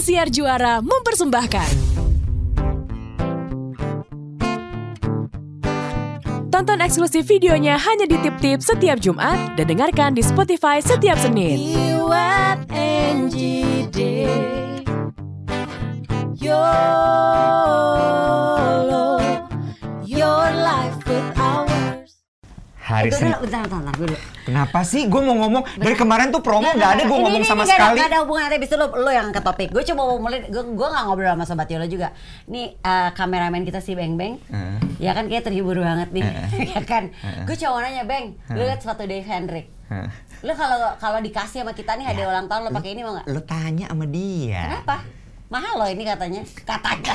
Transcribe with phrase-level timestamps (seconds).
[0.00, 1.70] Indosiar Juara mempersembahkan.
[6.48, 11.60] Tonton eksklusif videonya hanya di Tip Tip setiap Jumat dan dengarkan di Spotify setiap Senin.
[22.80, 23.36] Hari Senin.
[23.36, 24.16] bentar, bentar, bentar, bentar, dulu.
[24.42, 25.04] Kenapa sih?
[25.04, 27.78] Gue mau ngomong dari kemarin tuh promo nggak ada gue ngomong ini- sama ini nggak
[27.78, 27.96] sekali.
[27.96, 29.68] nggak ada hubungan nanti abis itu lo, lo yang ke topik.
[29.68, 32.08] Gue cuma mau mulai, gue, gue gak ngobrol sama Sobat Yolo juga.
[32.46, 34.40] Nih eh, kameramen kita si Beng Beng,
[34.96, 36.24] ya kan kayak terhibur banget nih,
[36.74, 37.12] ya kan.
[37.44, 39.66] Gue cuma nanya Beng, lo liat sepatu Dave Hendrik.
[40.40, 43.26] Lo kalau kalau dikasih sama kita nih hadiah ulang tahun lo pakai ini mau nggak?
[43.26, 44.62] Lo tanya sama dia.
[44.66, 44.96] Kenapa?
[45.50, 46.46] Mahal loh ini katanya.
[46.62, 47.14] Katanya.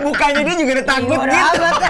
[0.00, 1.36] Mukanya dia juga udah takut gitu.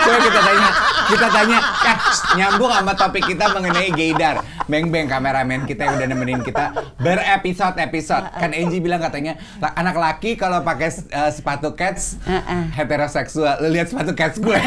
[0.02, 0.68] Coba kita tanya,
[1.06, 1.96] kita tanya, eh,
[2.34, 4.42] nyambung sama topik kita mengenai gaydar.
[4.64, 8.24] Beng Beng kameramen kita yang udah nemenin kita berepisode-episode.
[8.32, 12.74] Kan Angie bilang katanya, "La- anak laki kalau pakai eh, sepatu cats Heeh.
[12.74, 13.62] heteroseksual.
[13.62, 14.58] Lu lihat sepatu cats gue.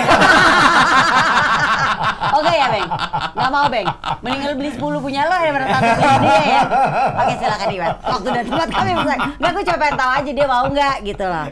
[2.29, 2.87] Oke ya Beng,
[3.33, 3.87] nggak mau Beng.
[4.21, 6.61] Mending lo beli 10 punya lo daripada satu punya dia ya.
[7.17, 7.93] Oke silakan Iwan.
[7.97, 9.17] Waktu dan tempat kami besar.
[9.35, 11.45] Nggak gue pengen tahu aja dia mau nggak gitu loh.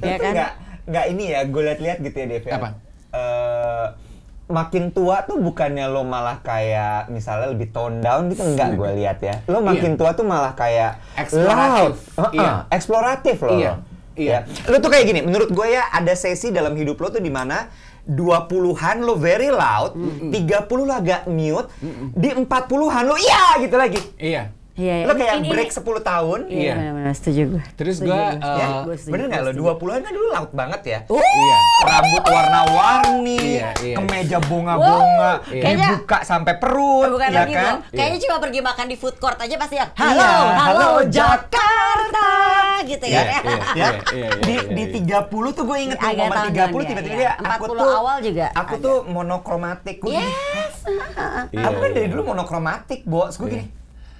[0.00, 0.32] Ya kan?
[0.32, 0.50] nggak
[0.84, 2.44] nggak ini ya, gue liat-liat gitu ya Dev.
[2.44, 2.54] ya.
[2.54, 2.68] Apa?
[3.10, 3.86] Eh,
[4.44, 9.18] makin tua tuh bukannya lo malah kayak misalnya lebih tone down gitu enggak gue lihat
[9.18, 9.40] ya.
[9.46, 11.56] Lo makin tua tuh malah kayak Eksploratif.
[11.56, 11.94] loud.
[12.20, 12.52] Heeh, Iya.
[12.68, 13.52] eksploratif lo.
[13.54, 13.72] Iya.
[14.14, 14.38] Iya.
[14.44, 14.68] Ya.
[14.68, 17.72] Lo tuh kayak gini, menurut gue ya ada sesi dalam hidup lo tuh di mana
[18.04, 19.96] 20-an lo very loud,
[20.28, 20.36] 30
[20.78, 21.72] lo agak mute,
[22.12, 24.00] di 40-an lo iya gitu lagi.
[24.16, 24.52] iya.
[24.74, 26.40] Iya, Lo ini- kayak ini- break 10 tahun.
[26.46, 26.72] Iya, Iya.
[26.74, 27.62] benar-benar setuju gue.
[27.74, 28.10] Terus gue.
[28.10, 29.52] eh, Ya, setuju, bener nggak gue lo?
[29.54, 29.62] setuju.
[29.70, 30.98] 20-an kan dulu loud banget ya.
[31.06, 31.56] Iya.
[31.84, 33.96] Rambut warna-warni, Iya, iya.
[33.96, 37.62] kemeja bunga-bunga, Wow, kayaknya- dibuka sampai perut, Bukan ya lagi kan?
[37.78, 37.94] bro.
[37.94, 39.86] Kayaknya cuma pergi makan di food court aja pasti ya.
[39.86, 42.26] Iya, Halo, halo halo, Jakarta,
[42.82, 43.22] gitu Iya, ya.
[43.22, 43.38] iya.
[43.38, 45.22] Ya, iya, iya, di, iya, di iya.
[45.22, 47.22] 30 tuh gue inget tuh momen tahunan 30 dia, tiba-tiba iya.
[47.22, 50.74] dia aku 40 tuh awal juga aku tuh monokromatik Yes.
[51.48, 52.12] Iya, aku kan dari iya.
[52.12, 53.66] dulu monokromatik bos gue gini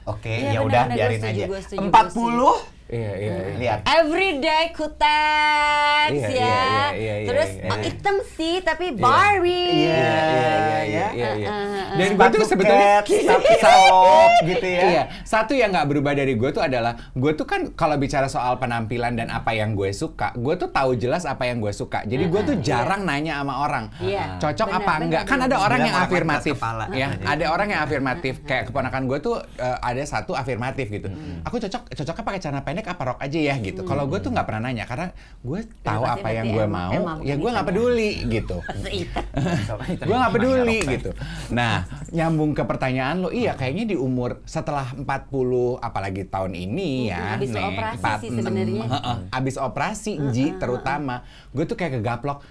[0.06, 1.44] oke Iya, ya udah biarin setuju, aja.
[1.46, 3.54] gue setuju, gue 40 Iya, iya, iya.
[3.58, 6.30] lihat Everyday Kutex Iya, ya.
[6.30, 6.54] iya, iya,
[6.94, 7.70] iya, iya, Terus iya.
[7.74, 9.90] oh, hitam sih tapi Barbie.
[9.90, 11.50] Iya, Iya, iya, iya, iya, iya.
[11.98, 13.02] Dan gue tuh sebetulnya
[13.34, 17.46] tapi solok gitu ya Iya, satu yang nggak berubah dari gue tuh adalah gue tuh
[17.48, 21.50] kan kalau bicara soal penampilan dan apa yang gue suka, gue tuh tahu jelas apa
[21.50, 22.06] yang gue suka.
[22.06, 24.38] Jadi gue tuh jarang nanya sama orang, Iya.
[24.38, 25.22] cocok Benar, apa benar, enggak.
[25.26, 25.48] Kan benar.
[25.50, 26.56] ada orang yang afirmatif,
[26.94, 27.08] ya.
[27.26, 28.34] Ada orang yang afirmatif.
[28.44, 31.08] Kayak keponakan gue tuh eh, ada satu afirmatif gitu.
[31.10, 31.42] Hmm.
[31.48, 33.82] Aku cocok, cocoknya pakai celana pendek apa rok aja ya gitu.
[33.88, 37.34] Kalau gue tuh nggak pernah nanya karena gue tahu apa yang gue mau, emang ya
[37.40, 38.58] gue nggak peduli gitu.
[40.08, 41.10] gue nggak peduli gitu.
[41.50, 47.36] Nah, nyambung ke pertanyaan lo, iya kayaknya di umur setelah 40 apalagi tahun ini ya,
[47.36, 48.86] habis nih, operasi sih 46, sebenarnya.
[49.32, 52.44] abis operasi Ji terutama, gue tuh kayak kegaplok.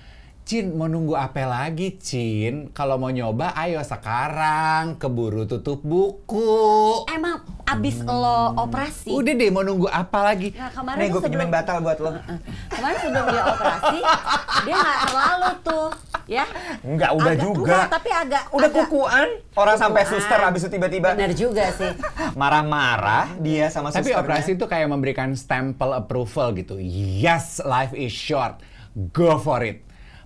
[0.44, 2.68] Cin, mau nunggu apa lagi, Cin?
[2.70, 6.44] Kalau mau nyoba, ayo sekarang keburu tutup buku.
[7.08, 9.08] Emang abis lo operasi.
[9.08, 10.52] Udah deh, mau nunggu apa lagi?
[10.52, 12.12] Nah, kemarin nih gue pinjemin sebelum- batal buat lo
[12.68, 13.98] Kemarin sebelum dia operasi,
[14.62, 15.88] dia nggak terlalu tuh,
[16.28, 16.46] ya.
[16.82, 17.72] Enggak, udah Agak juga.
[17.80, 20.20] tua, tapi agak udah agak- kukuan orang sampai Kukuan.
[20.20, 21.92] suster habis itu tiba-tiba Bener juga sih.
[22.36, 24.20] marah-marah dia sama Tapi susternya.
[24.20, 26.76] operasi itu kayak memberikan stempel approval gitu.
[26.84, 28.60] Yes, life is short.
[29.10, 29.80] Go for it.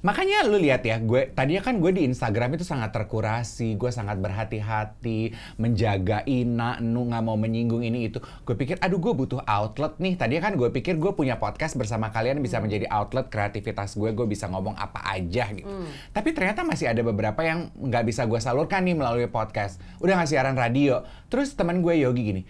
[0.07, 4.23] Makanya lu lihat ya, gue tadinya kan gue di Instagram itu sangat terkurasi, gue sangat
[4.23, 8.23] berhati-hati, menjaga Ina, nu nggak mau menyinggung ini itu.
[8.47, 10.16] Gue pikir, aduh gue butuh outlet nih.
[10.16, 14.23] Tadinya kan gue pikir gue punya podcast bersama kalian bisa menjadi outlet kreativitas gue, gue
[14.23, 15.68] bisa ngomong apa aja gitu.
[16.16, 19.84] Tapi ternyata masih ada beberapa yang nggak bisa gue salurkan nih melalui podcast.
[20.00, 21.03] Udah nggak siaran radio.
[21.28, 22.41] Terus teman gue Yogi gini,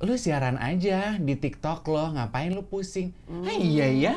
[0.00, 3.12] lu siaran aja di TikTok lo, ngapain lu pusing?
[3.44, 4.16] Ah iya ya.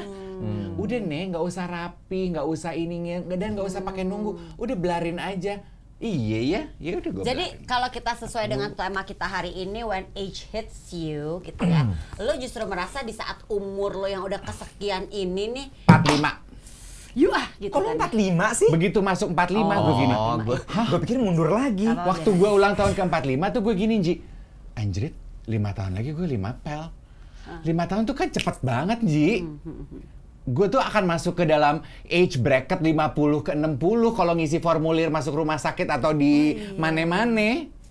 [0.77, 4.57] Udah nih, nggak usah rapi, nggak usah ininya, dan nggak usah pakai nunggu.
[4.57, 5.61] Udah belarin aja.
[5.97, 7.23] Iya ya, ya udah gue.
[7.25, 11.89] Jadi kalau kita sesuai dengan tema kita hari ini when age hits you gitu ya.
[12.21, 17.17] lo justru merasa di saat umur lo yang udah kesekian ini nih 45.
[17.17, 18.13] you ah gitu Kok lo kan.
[18.13, 18.69] 45 sih?
[18.69, 20.13] Begitu masuk 45 gue gini.
[20.13, 21.90] Oh, gue gue pikir mundur lagi.
[21.90, 22.13] Apa?
[22.13, 24.13] Waktu gue ulang tahun ke 45 tuh gue gini, Ji.
[24.78, 25.17] Anjrit,
[25.49, 26.83] 5 tahun lagi gue 5 pel.
[27.66, 29.49] 5 tahun tuh kan cepet banget, Ji.
[30.47, 32.96] Gue tuh akan masuk ke dalam age bracket 50
[33.44, 33.78] ke 60
[34.16, 36.55] kalau ngisi formulir masuk rumah sakit atau di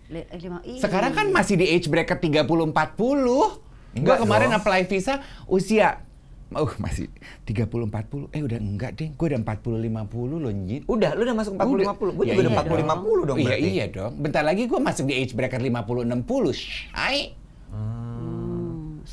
[0.09, 0.81] lima- iya.
[0.81, 3.61] Sekarang kan masih di age bracket 30 40.
[3.95, 4.59] Gue kemarin dong.
[4.59, 6.01] apply visa usia
[6.49, 7.11] Oh masih
[7.43, 8.31] 30 40.
[8.31, 9.11] Eh udah enggak deh.
[9.11, 10.87] Gue udah 40 50 loh, Jin.
[10.87, 11.87] Udah, lu udah masuk 40 Udah.
[11.91, 12.15] 50.
[12.15, 12.87] Gue Ya juga udah iya 40 dong.
[12.87, 13.67] 50 dong iya berarti.
[13.67, 14.13] iya dong.
[14.17, 16.55] Bentar lagi gue masuk di age bracket 50 60.
[16.95, 17.35] Hai.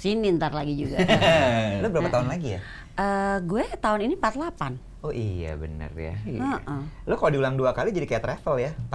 [0.03, 0.99] Sini ntar lagi juga.
[1.79, 2.59] Lo berapa tahun lagi ya?
[2.99, 4.92] Eh, gue tahun ini 48.
[5.03, 6.15] Oh iya bener ya.
[6.17, 6.81] Heeh.
[7.03, 8.71] Lo kalau diulang dua kali jadi kayak travel ya.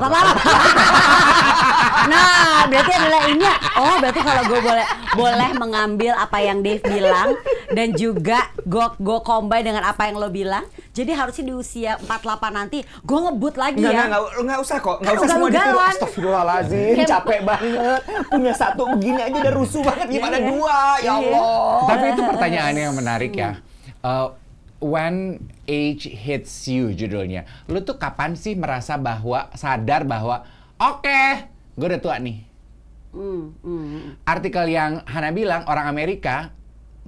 [2.09, 3.45] Nah, berarti adalah ini.
[3.45, 3.55] ya.
[3.77, 7.37] Oh, berarti kalau gue boleh boleh mengambil apa yang Dave bilang
[7.69, 10.65] dan juga gue gue combine dengan apa yang lo bilang.
[10.91, 14.03] Jadi harusnya di usia 48 nanti gue ngebut lagi Enggak, ya.
[14.03, 14.97] enggak, enggak, enggak usah kok.
[14.99, 15.79] Enggak Kan usah semua ditiru.
[15.79, 18.01] Astagfirullahaladzim, capek banget.
[18.27, 20.07] Punya satu begini aja udah rusuh banget.
[20.09, 20.49] Gimana Iya, iya.
[20.49, 20.79] dua?
[20.97, 21.13] Ya Iya.
[21.13, 21.79] Allah.
[21.85, 23.51] Tapi itu pertanyaan yang menarik ya.
[24.01, 24.33] Uh,
[24.79, 27.47] when age hits you judulnya.
[27.67, 30.47] Lu tuh kapan sih merasa bahwa sadar bahwa
[30.79, 31.23] oke,
[31.75, 32.47] gue udah tua nih.
[33.09, 36.53] Hmm, hmm, Artikel yang Hana bilang orang Amerika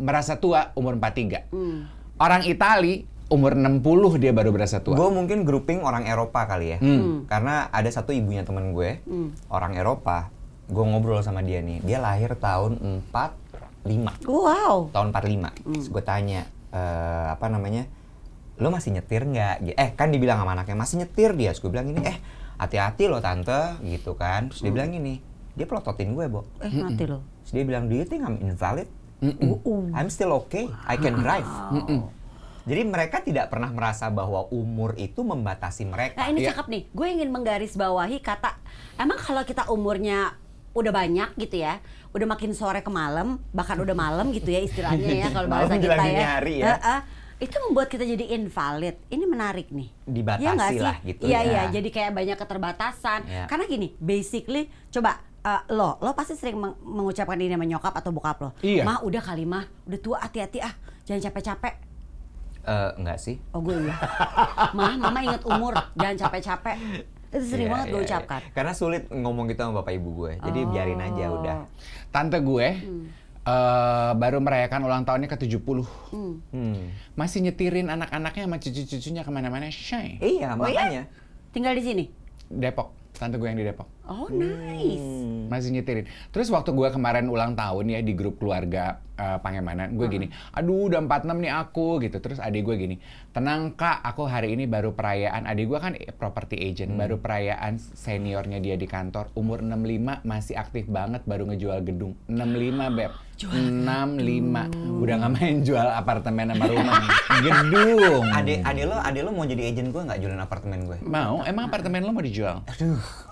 [0.01, 1.53] merasa tua umur 43.
[1.53, 1.79] hmm.
[2.21, 4.99] Orang Itali umur 60 dia baru berasa tua.
[4.99, 6.79] Gue mungkin grouping orang Eropa kali ya.
[6.83, 7.31] Hmm.
[7.31, 9.01] Karena ada satu ibunya temen gue,
[9.49, 10.29] orang Eropa.
[10.67, 11.83] Gue ngobrol sama dia nih.
[11.83, 12.79] Dia lahir tahun
[13.11, 14.27] 45.
[14.27, 14.91] Wow.
[14.91, 15.67] Tahun 45.
[15.67, 17.87] Terus gue tanya, eh, apa namanya?
[18.61, 19.75] Lo masih nyetir nggak?
[19.75, 21.51] Eh kan dibilang sama anaknya, masih nyetir dia.
[21.55, 22.17] Terus gue bilang gini, eh
[22.61, 24.53] hati-hati lo tante, gitu kan.
[24.53, 25.23] Terus dia bilang gini,
[25.57, 26.45] dia pelototin gue, Bo.
[26.61, 27.25] Eh, mati lo.
[27.45, 28.89] Terus dia bilang, do you think I'm invalid?
[29.93, 31.49] I'm still okay, I can drive.
[32.61, 36.21] Jadi mereka tidak pernah merasa bahwa umur itu membatasi mereka.
[36.21, 38.61] Nah ini cakep nih, gue ingin menggarisbawahi kata
[39.01, 40.37] Emang kalau kita umurnya
[40.77, 45.09] udah banyak gitu ya Udah makin sore ke malam, bahkan udah malam gitu ya istilahnya
[45.17, 46.75] ya Kalau bahasa kita ya hari ya.
[46.75, 47.01] Heeh.
[47.41, 50.81] Itu membuat kita jadi invalid Ini menarik nih Dibatasi nggak sih?
[50.81, 51.41] lah gitu Iya ya.
[51.41, 53.45] iya, jadi kayak banyak keterbatasan Iya.
[53.47, 58.11] Karena gini, basically coba eh, lo, lo pasti sering meng- mengucapkan ini sama nyokap atau
[58.11, 58.83] bokap lo Iya.
[58.83, 61.75] Mah udah kali mah, udah tua hati-hati ah Jangan capek-capek
[62.61, 63.41] Eh, enggak sih.
[63.51, 63.97] Oh gue iya
[64.77, 66.77] Mah, mama inget umur, jangan capek-capek
[67.31, 68.51] Itu sering Iya, banget gue iya, ucapkan iya.
[68.51, 70.33] Karena sulit ngomong gitu sama bapak ibu gue.
[70.43, 71.39] Jadi biarin aja Oh.
[71.39, 71.57] udah.
[72.11, 72.67] Tante gue
[73.41, 75.79] eh, baru merayakan ulang tahunnya ke-70.
[76.11, 76.91] Hmm.
[77.15, 79.71] Masih nyetirin anak-anaknya sama cucu-cucunya ke mana-mana.
[79.71, 80.19] Shay.
[80.19, 80.75] Iya, Oh iya?
[80.77, 81.03] makanya.
[81.51, 82.05] Tinggal di sini?
[82.47, 82.93] Depok.
[83.15, 83.87] Tante gue yang di Depok.
[84.11, 84.99] Oh nice.
[84.99, 85.47] Hmm.
[85.47, 86.11] Masih nyetirin.
[86.35, 90.91] Terus waktu gue kemarin ulang tahun ya di grup keluarga eh, Pangemanan, gue gini, aduh
[90.91, 92.19] udah 46 nih aku gitu.
[92.19, 92.97] Terus adik gue gini,
[93.31, 95.47] tenang kak, aku hari ini baru perayaan.
[95.47, 99.31] Adik gue kan property agent, baru perayaan seniornya dia di kantor.
[99.39, 102.19] Umur 65 masih aktif banget, baru ngejual gedung.
[102.27, 103.15] 65 beb.
[103.41, 105.01] 65.
[105.01, 107.01] Udah nggak main jual apartemen sama rumah.
[107.41, 108.25] gedung.
[108.29, 110.99] Ade, ade lo, ade lo mau jadi agent gue nggak jualin apartemen gue?
[111.01, 111.41] Mau?
[111.49, 112.61] Emang apartemen lo mau dijual?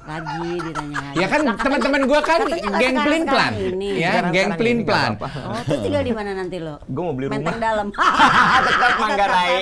[0.08, 1.16] Lagi ditanya lagi.
[1.20, 2.40] Ya kan Nah, teman-teman gue kan
[2.80, 5.10] geng pelin plan, ya geng nggak plan.
[5.20, 6.80] Oh, terus tinggal di mana nanti lo?
[6.88, 7.36] Gue mau beli rumah.
[7.44, 7.86] Menteng dalam.
[8.66, 9.54] Tetap Manggarai.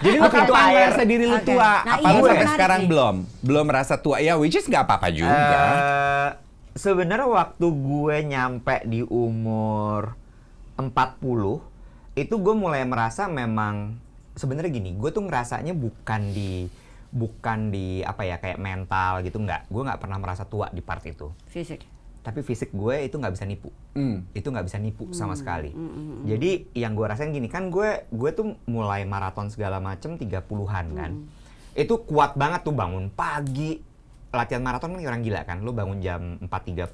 [0.00, 0.74] Jadi itu kapan air.
[0.74, 1.46] merasa diri lu Oke.
[1.46, 1.72] tua?
[1.80, 3.14] Apa iya, lu itu sampai sekarang belum?
[3.40, 4.16] Belum merasa tua?
[4.18, 5.62] Ya, which is nggak apa-apa juga.
[5.62, 6.28] Eh,
[6.70, 10.14] Sebenarnya waktu gue nyampe di umur
[10.78, 11.62] 40
[12.14, 13.98] itu gue mulai merasa memang
[14.32, 16.70] sebenarnya gini, gue tuh ngerasanya bukan di
[17.10, 21.02] bukan di apa ya kayak mental gitu nggak, gue nggak pernah merasa tua di part
[21.02, 21.30] itu.
[21.50, 21.82] Fisik.
[22.20, 24.28] Tapi fisik gue itu nggak bisa nipu, Hmm.
[24.36, 25.72] itu nggak bisa nipu sama sekali.
[26.28, 31.12] Jadi yang gue rasain gini kan gue gue tuh mulai maraton segala macem 30-an kan.
[31.72, 33.80] Itu kuat banget tuh bangun pagi.
[34.30, 35.64] Latihan maraton kan orang gila kan.
[35.64, 36.92] Lu bangun jam 4.30,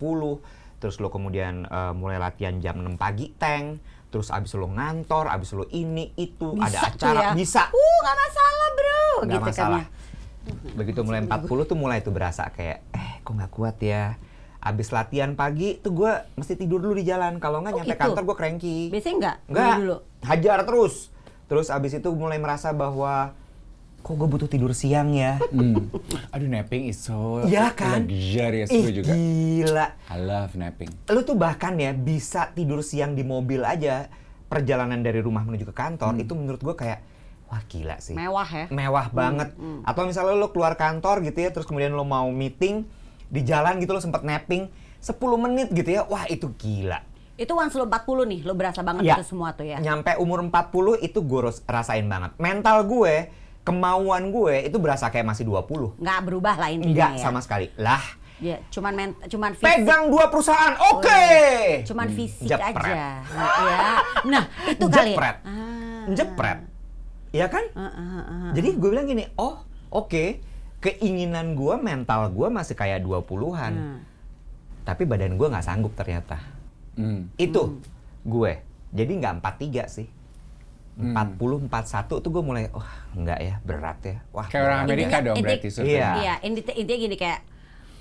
[0.78, 5.52] terus lu kemudian eh, mulai latihan jam 6 pagi tank, terus abis lu ngantor, abis
[5.52, 7.30] lu ini itu ada Bisa tuh acara ya.
[7.32, 7.62] bisa.
[7.68, 9.00] Uh, nggak masalah bro.
[9.18, 9.84] Nggak gitu masalah.
[9.84, 9.94] kan
[10.46, 10.74] ya.
[10.74, 14.14] Begitu mulai 40 tuh mulai tuh berasa kayak eh kok nggak kuat ya.
[14.58, 17.38] Abis latihan pagi tuh gue mesti tidur dulu di jalan.
[17.38, 18.02] Kalau nggak Oh, nyampe gitu?
[18.04, 18.76] kantor gue cranky.
[18.88, 19.36] Biasanya enggak?
[19.46, 19.74] Enggak.
[19.76, 19.96] Dulu.
[20.22, 20.94] Hajar terus.
[21.46, 23.30] Terus abis itu mulai merasa bahwa
[24.06, 25.42] kok gue butuh tidur siang ya.
[25.50, 25.90] Hmm.
[26.30, 28.06] Aduh, napping is so Iya kan?
[28.06, 29.10] luxurious Ih, gue juga.
[29.10, 29.86] gila.
[30.06, 30.94] I love napping.
[31.10, 34.06] Lu tuh bahkan ya bisa tidur siang di mobil aja.
[34.46, 37.02] Perjalanan dari rumah menuju ke kantor itu menurut gue kayak
[37.50, 38.14] wah gila sih.
[38.14, 38.66] Mewah ya.
[38.70, 39.58] Mewah banget.
[39.82, 42.86] Atau misalnya lo keluar kantor gitu ya, terus kemudian lo mau meeting
[43.26, 44.70] di jalan gitu lo sempat napping
[45.02, 46.06] 10 menit gitu ya.
[46.06, 47.02] Wah, itu gila.
[47.34, 49.82] Itu once lo 40 nih, lo berasa banget Ya, itu semua tuh ya.
[49.82, 52.38] Nyampe umur 40 itu gue rasain banget.
[52.38, 53.14] Mental gue,
[53.66, 55.98] kemauan gue itu berasa kayak masih 20.
[55.98, 57.20] Nggak berubah lah intinya Enggak ya.
[57.20, 57.66] sama sekali.
[57.76, 58.02] Lah,
[58.36, 59.64] Ya, cuman men, cuman fisik.
[59.64, 60.76] pegang dua perusahaan.
[60.92, 61.24] Oke.
[61.88, 62.84] Cuman fisik Jepret.
[62.84, 63.24] aja.
[63.32, 63.80] Nah, ya.
[64.28, 65.16] Nah, itu kali.
[65.16, 65.36] Jepret.
[65.40, 66.04] Ah.
[66.12, 66.58] Jepret.
[67.32, 67.64] Iya kan?
[67.72, 68.50] Ah, ah, ah, ah.
[68.52, 70.44] Jadi gue bilang gini, oh oke,
[70.78, 73.72] keinginan gue, mental gue masih kayak 20-an.
[73.72, 73.98] Hmm.
[74.84, 76.36] Tapi badan gue nggak sanggup ternyata.
[76.92, 77.32] Hmm.
[77.34, 77.80] Itu
[78.20, 78.52] gue.
[78.92, 80.06] Jadi nggak 43 sih.
[80.96, 84.16] 40, 41 tuh gue mulai, wah enggak ya, berat ya.
[84.32, 85.24] Wah, Kayak orang Amerika ya.
[85.28, 85.68] Dong berarti.
[85.84, 86.08] Iya.
[86.16, 87.40] Iya, inti- intinya gini kayak,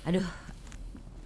[0.08, 0.24] aduh,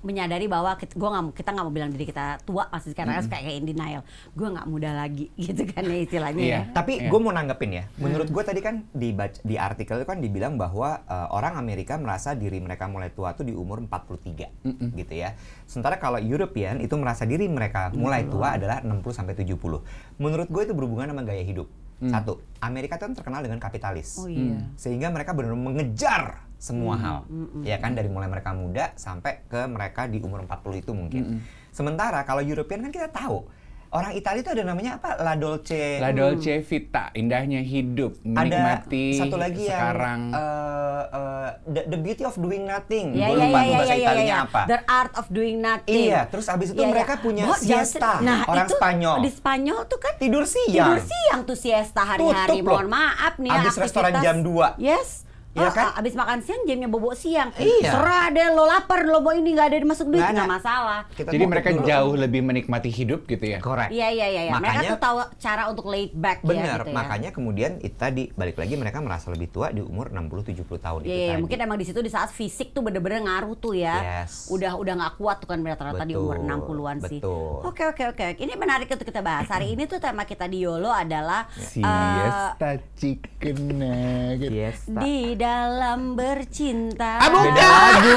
[0.00, 3.14] menyadari bahwa kita, gua nggak mau- kita nggak mau bilang diri kita tua masih sekarang
[3.14, 3.28] Mm-mm.
[3.28, 4.02] kayak kayak in denial.
[4.33, 6.40] Gue nggak muda lagi gitu kan ya istilahnya.
[6.40, 6.52] Iya.
[6.52, 6.61] ya.
[6.73, 7.09] Tapi Iya.
[7.09, 7.85] gue mau nanggepin ya.
[7.97, 12.33] Menurut gue tadi kan di di artikel itu kan dibilang bahwa eh, orang Amerika merasa
[12.33, 14.49] diri mereka mulai tua tuh di umur 43
[14.95, 15.37] gitu ya.
[15.64, 19.85] Sementara kalau European itu merasa diri mereka mulai tua adalah 60 sampai 70.
[20.16, 21.69] Menurut gue itu berhubungan sama gaya hidup.
[22.00, 24.16] Satu, Amerika tuh kan terkenal dengan kapitalis.
[24.16, 24.57] Oh iya.
[24.80, 26.23] Sehingga mereka benar-benar mengejar
[26.57, 27.19] semua hal.
[27.61, 31.45] Ya kan dari mulai mereka muda sampai ke mereka di umur 40 itu mungkin.
[31.73, 33.45] Sementara kalau European kan kita tahu
[33.91, 35.19] orang Italia itu ada namanya apa?
[35.19, 40.21] La Dolce La Dolce Vita, indahnya hidup, menikmati ada satu lagi sekarang.
[40.31, 43.13] yang uh, uh, the, the beauty of doing nothing.
[43.13, 44.47] Ya, Gua ya, lupa ya, bahasa ya, ya, Italianya ya.
[44.47, 44.63] apa.
[44.67, 46.05] The art of doing nothing.
[46.07, 46.93] Iya, terus abis itu Iya, iya.
[46.93, 48.13] mereka punya Bo, jangan siesta.
[48.21, 49.17] Nah, Orang itu Spanyol.
[49.21, 50.87] Di Spanyol tuh kan Tidur siang.
[50.87, 52.59] tidur siang tuh siesta hari-hari.
[52.61, 54.79] Mohon maaf nih Abis restoran aktivitas- jam 2.
[54.79, 55.09] Yes.
[55.50, 55.87] Iya Oh, kan?
[55.95, 57.50] Abis makan siang jamnya bobo siang.
[57.57, 57.90] Iya.
[57.90, 61.00] Serah deh lo lapar lo mau ini nggak ada masuk duit Nggak masalah.
[61.11, 61.83] Kita Jadi mereka dulu.
[61.85, 63.59] jauh lebih menikmati hidup gitu ya.
[63.59, 63.90] Correct.
[63.90, 64.42] Iya iya iya.
[64.45, 64.52] iya.
[64.52, 66.95] Mereka Makanya- tuh tahu cara untuk laid back Benar, ya gitu ya.
[66.95, 71.09] makanya kemudian itu tadi balik lagi mereka merasa lebih tua di umur 60-70 tahun Iya,
[71.09, 71.42] itu iya, tadi.
[71.42, 74.23] mungkin emang di situ di saat fisik tuh bener-bener ngaruh tuh ya.
[74.23, 74.47] Yes.
[74.49, 76.47] Udah udah nggak kuat tuh kan rata-rata di umur Betul,
[76.78, 77.19] 60-an sih.
[77.19, 77.59] betul.
[77.64, 78.26] Oke oke oke.
[78.37, 79.47] Ini menarik untuk kita bahas.
[79.47, 84.50] Hari ini tuh tema kita di YOLO adalah Siesta chicken nugget.
[84.52, 85.00] Siesta.
[85.00, 87.17] di dalam bercinta.
[87.17, 87.49] Ah, bukan!
[87.49, 88.13] Beda lagu.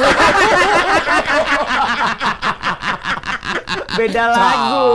[3.95, 4.91] Beda lagu.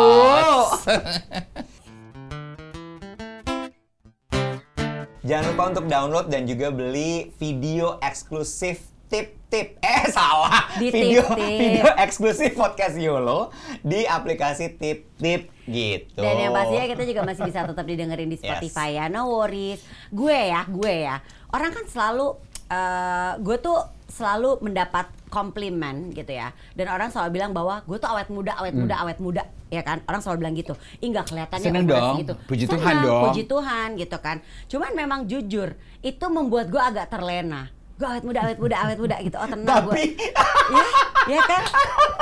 [5.24, 9.80] Jangan lupa untuk download dan juga beli video eksklusif tip-tip.
[9.80, 10.68] Eh salah.
[10.76, 11.60] Di video Tip-Tip.
[11.60, 13.48] video eksklusif podcast YOLO
[13.80, 16.20] di aplikasi tip-tip gitu.
[16.20, 19.80] Dan yang pastinya kita juga masih bisa tetap didengerin di Spotify ya, no worries.
[20.12, 21.20] Gue ya, gue ya.
[21.48, 22.36] Orang kan selalu,
[22.68, 23.78] eh, gue tuh
[24.08, 26.52] selalu mendapat komplimen gitu ya.
[26.72, 29.42] Dan orang selalu bilang bahwa gue tuh awet muda, awet muda, awet muda.
[29.68, 30.72] Ya kan, orang selalu bilang gitu.
[30.98, 32.16] Ih nggak kelihatannya Seneng dong.
[32.16, 32.34] segitu.
[32.48, 33.22] Puji Seneng, Tuhan dong.
[33.28, 34.36] Puji Tuhan gitu kan.
[34.66, 37.68] Cuman memang jujur, itu membuat gue agak terlena.
[37.98, 39.36] Gue awet muda, awet muda, awet muda gitu.
[39.36, 40.16] Oh tenang gue.
[40.68, 40.84] Ya,
[41.28, 41.62] ya kan?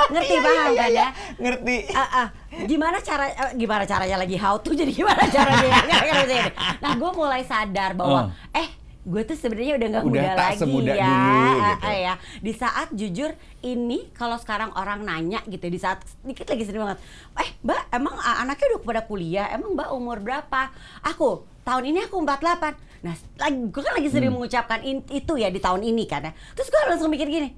[0.07, 0.99] Ngerti Iya, paham iya, kan iya.
[0.99, 1.07] ya?
[1.37, 1.77] Ngerti.
[1.91, 2.27] Ah, ah.
[2.63, 6.35] gimana cara eh, gimana caranya lagi how to jadi gimana caranya gitu.
[6.83, 8.67] nah gue mulai sadar bahwa eh
[9.07, 11.87] gue tuh sebenarnya udah nggak muda tak lagi semuda ya dulu, gitu.
[11.97, 16.83] ya di saat jujur ini kalau sekarang orang nanya gitu di saat dikit lagi sering
[16.83, 16.99] banget
[17.37, 22.19] eh mbak emang anaknya udah pada kuliah emang mbak umur berapa aku tahun ini aku
[22.19, 24.15] 48 nah lagi gue kan lagi Hmm.
[24.17, 27.55] sering mengucapkan in- itu ya di tahun ini kan ya terus gue langsung mikir gini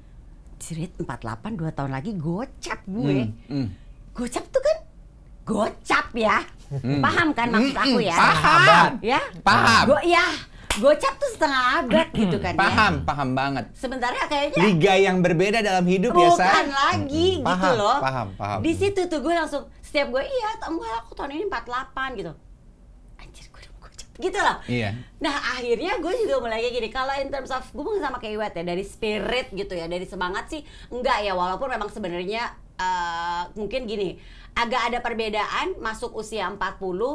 [0.55, 1.09] Cirit 48
[1.55, 3.67] 2 tahun lagi gocap gue Hmm, hmm.
[4.11, 4.77] Gocap tuh kan
[5.45, 6.43] gocap ya.
[6.99, 8.13] Paham kan maksud aku ya?
[8.13, 8.35] Hmm.
[8.37, 8.91] Paham.
[9.01, 9.19] Ya?
[9.39, 9.83] Paham.
[9.87, 10.25] Go ya.
[10.79, 12.59] Gocap tuh setengah abad gitu kan ya.
[12.59, 13.65] Paham, paham banget.
[13.75, 17.97] Sementara kayaknya Liga yang berbeda dalam hidup ya, bukan lagi gitu Paham, loh.
[17.99, 18.59] paham, paham.
[18.63, 22.31] Di situ tuh gue langsung setiap gue iya enggak aku tahun ini 48 gitu.
[23.17, 24.57] Anjir gue udah gocap gitu loh.
[24.65, 24.89] Iya.
[25.19, 28.39] Nah akhirnya gue juga mulai kayak gini Kalau in terms of Gue mungkin sama kayak
[28.39, 32.47] Iwet ya Dari spirit gitu ya Dari semangat sih Enggak ya Walaupun memang sebenarnya
[32.79, 34.15] eh, Mungkin gini
[34.59, 36.59] Agak ada perbedaan Masuk usia 40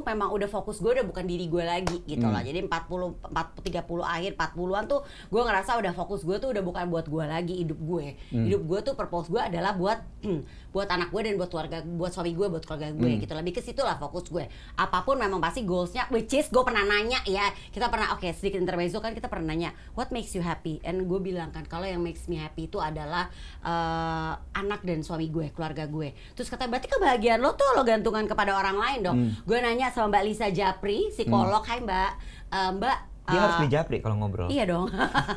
[0.03, 2.33] Memang udah fokus gue Udah bukan diri gue lagi gitu Hmm.
[2.33, 6.63] loh Jadi 40, 40 30 akhir 40an tuh Gue ngerasa udah fokus gue tuh Udah
[6.63, 8.45] bukan buat gue lagi Hidup gue Hmm.
[8.45, 10.01] Hidup gue tuh purpose gue adalah buat
[10.75, 13.23] Buat anak gue dan buat keluarga Buat suami gue Buat keluarga gue Hmm.
[13.23, 14.43] gitu Lebih ke situ lah fokus gue
[14.75, 18.59] Apa pun memang pasti goalsnya Which is gue pernah nanya ya Kita pernah oke sedikit
[18.59, 20.83] intermezzo kan kita pernah nanya What makes you happy?
[20.83, 25.31] And gue bilang kan Kalau yang makes me happy itu adalah eh, Anak dan suami
[25.31, 29.17] gue Keluarga gue Terus kata berarti kebahagiaan lo tuh Lo gantungan kepada orang lain dong
[29.43, 32.11] Gue nanya sama Mbak Lisa Japri Psikolog Hai Mbak
[32.51, 34.53] Eh, Mbak Dia harus eh, dijapri kalau ngobrol.
[34.53, 34.85] Iya dong.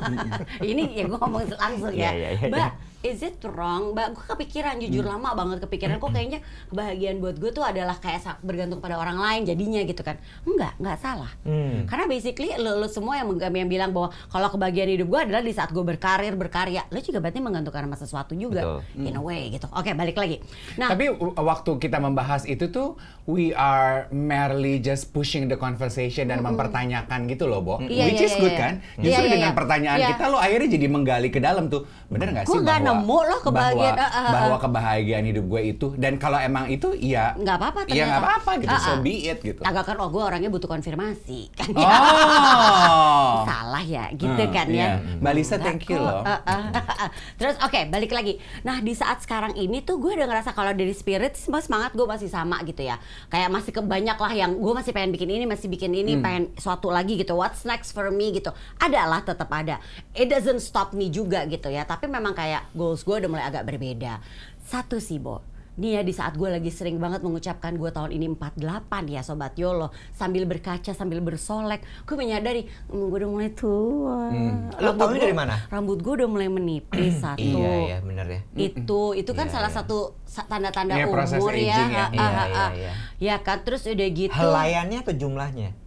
[0.60, 2.12] ini ya gue ngomong langsung ya.
[2.12, 2.70] Iya, iya, iya, Mbak,
[3.06, 3.94] is it wrong?
[3.94, 8.42] Mbak, gue kepikiran jujur lama banget kepikiran kok kayaknya kebahagiaan buat gue tuh adalah kayak
[8.42, 10.18] bergantung pada orang lain jadinya gitu kan.
[10.42, 11.30] Enggak, enggak salah.
[11.46, 11.86] Hmm.
[11.86, 15.54] Karena basically lo, lo semua yang, yang bilang bahwa kalau kebahagiaan hidup gue adalah di
[15.54, 16.90] saat gue berkarir, berkarya.
[16.90, 18.82] Lo juga berarti menggantungkan sama sesuatu juga.
[18.82, 19.06] Betul.
[19.06, 19.70] In a way gitu.
[19.70, 20.42] Oke, balik lagi.
[20.74, 22.98] Nah, Tapi waktu kita membahas itu tuh
[23.30, 27.78] we are merely just pushing the conversation dan mempertanyakan gitu loh, Bo.
[27.78, 28.58] Iya, Which iya, is iya, good iya.
[28.58, 28.74] kan?
[28.98, 29.58] Iya, Justru iya, dengan iya.
[29.58, 30.08] pertanyaan Iya.
[30.16, 31.86] kita lo akhirnya jadi menggali ke dalam tuh.
[32.10, 34.32] Bener gak sih nggak bahwa nemu loh kebahagiaan, bahwa, ah, ah, ah.
[34.32, 38.50] bahwa kebahagiaan hidup gue itu dan kalau emang itu ya nggak apa-apa Iya nggak apa-apa
[38.58, 38.98] gitu, Ah, so ah.
[38.98, 39.60] be it gitu.
[39.60, 41.88] agak kan oh gue orangnya butuh konfirmasi kan ya.
[41.88, 43.44] Oh.
[43.48, 45.00] salah ya gitu Hmm, kan iya.
[45.00, 46.20] ya Mbak Lisa, thank you loh.
[46.20, 47.10] Uh, uh, uh, uh.
[47.34, 50.92] terus oke balik lagi nah di saat sekarang ini tuh gue udah ngerasa kalau dari
[50.92, 52.96] spirit semangat gue masih sama gitu ya
[53.28, 56.24] kayak masih kebanyak lah yang gue masih pengen bikin ini masih bikin ini Hmm.
[56.24, 59.76] pengen suatu lagi gitu what's next for me gitu ada lah tetap ada
[60.12, 63.66] it doesn't stop me juga gitu ya tapi memang kayak goals gue udah mulai agak
[63.66, 64.22] berbeda.
[64.62, 65.42] Satu sih, Bo.
[65.76, 68.58] Nih ya di saat gue lagi sering banget mengucapkan gue tahun ini 48
[69.06, 74.74] ya Sobat Yolo Sambil berkaca, sambil bersolek Gue menyadari, hmm, gue udah mulai tua Hmm.
[74.74, 75.54] Lo gua- dari mana?
[75.68, 78.40] Rambut gue udah mulai menipis satu Iya, iya, bener ya.
[78.58, 79.78] itu itu kan Iya, salah iya.
[79.78, 81.22] satu sa- tanda-tanda Iya, umur
[81.54, 81.78] ya, ya.
[81.78, 82.92] Iya, iya, iya.
[83.22, 85.78] ya kan terus udah gitu Helayannya atau jumlahnya?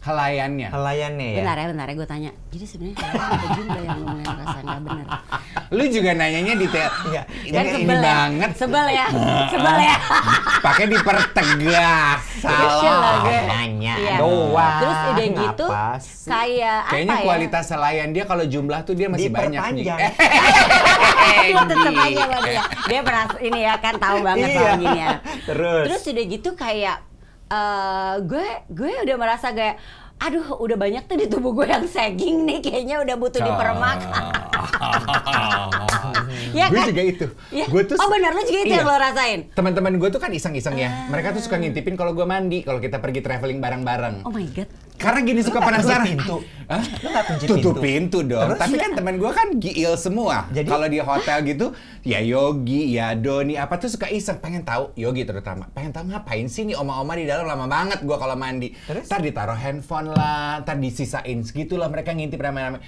[0.00, 0.68] Helayannya.
[0.68, 1.36] Helayannya ya.
[1.38, 5.06] bentar ya bentar ya gue tanya jadi sebenarnya apa jumlah yang ngomongin perasaan nggak benar
[5.70, 6.90] Lu juga nanyanya detail.
[7.06, 7.22] Iya.
[7.22, 8.50] kan Ini, ini sebel ya banget.
[8.56, 9.06] sebel ya
[9.52, 9.96] sebel ya
[10.60, 12.20] Pakai dipertegas.
[12.40, 13.38] Kesel lah gue.
[13.46, 14.16] Nanya Iya.
[14.18, 14.78] doang.
[14.80, 15.66] terus udah gitu
[16.26, 19.84] kayak apa Kayaknya ya kualitas helayan dia kalau jumlah tuh dia masih banyak nih.
[21.70, 22.62] Tetep aja dia.
[22.90, 24.56] Dia pernah ini ya kan tahu banget Iya.
[24.56, 25.08] soal gini ya.
[25.44, 25.84] Terus?
[25.86, 26.96] Terus udah gitu kayak
[27.50, 29.82] eh gue gue udah merasa kayak
[30.20, 33.98] aduh udah banyak tuh di tubuh gue yang sagging nih kayaknya udah butuh dipermak.
[36.52, 36.86] ya gue kan?
[36.92, 37.26] juga itu.
[37.48, 37.64] Ya.
[37.66, 38.84] Gue tuh oh benar lu juga itu Iya.
[38.84, 39.40] yang lo rasain.
[39.56, 41.08] Teman-teman gue tuh kan iseng-iseng ya.
[41.08, 44.28] Mereka tuh suka ngintipin kalau gue mandi, kalau kita pergi traveling bareng-bareng.
[44.28, 44.68] Oh my god.
[45.00, 46.06] Karena gini suka penasaran.
[46.06, 46.36] pintu?
[46.70, 46.84] Hah?
[46.94, 47.82] Lu nggak kunci Tutup pintu?
[47.82, 48.46] pintu dong.
[48.46, 48.60] Terus?
[48.60, 50.46] Tapi kan teman gue kan giil semua.
[50.48, 51.66] Jadi- kalau di hotel gitu,
[52.02, 55.66] ya Yogi, ya Doni, apa tuh suka iseng pengen tahu Yogi terutama.
[55.68, 58.70] Pengen tahu ngapain sih nih oma-oma di dalam lama banget gue kalau mandi.
[58.78, 59.08] Terus?
[59.08, 62.78] Ntar ditaruh handphone lah, ntar disisain segitu lah mereka ngintip rame-rame.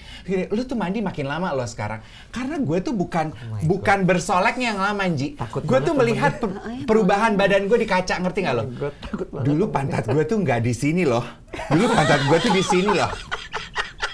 [0.48, 2.04] Lu tuh mandi makin lama loh sekarang.
[2.28, 5.34] Karena gue tuh bukan Oh bukan bersoleknya yang lama, Ji.
[5.34, 6.54] Takut Gue tuh melihat per-
[6.84, 8.64] perubahan badan gue di kaca, ngerti nggak lo?
[9.00, 9.46] Takut banget.
[9.48, 11.24] Dulu pantat gue tuh nggak di sini loh.
[11.52, 13.10] Dulu pantat gue tuh di sini loh.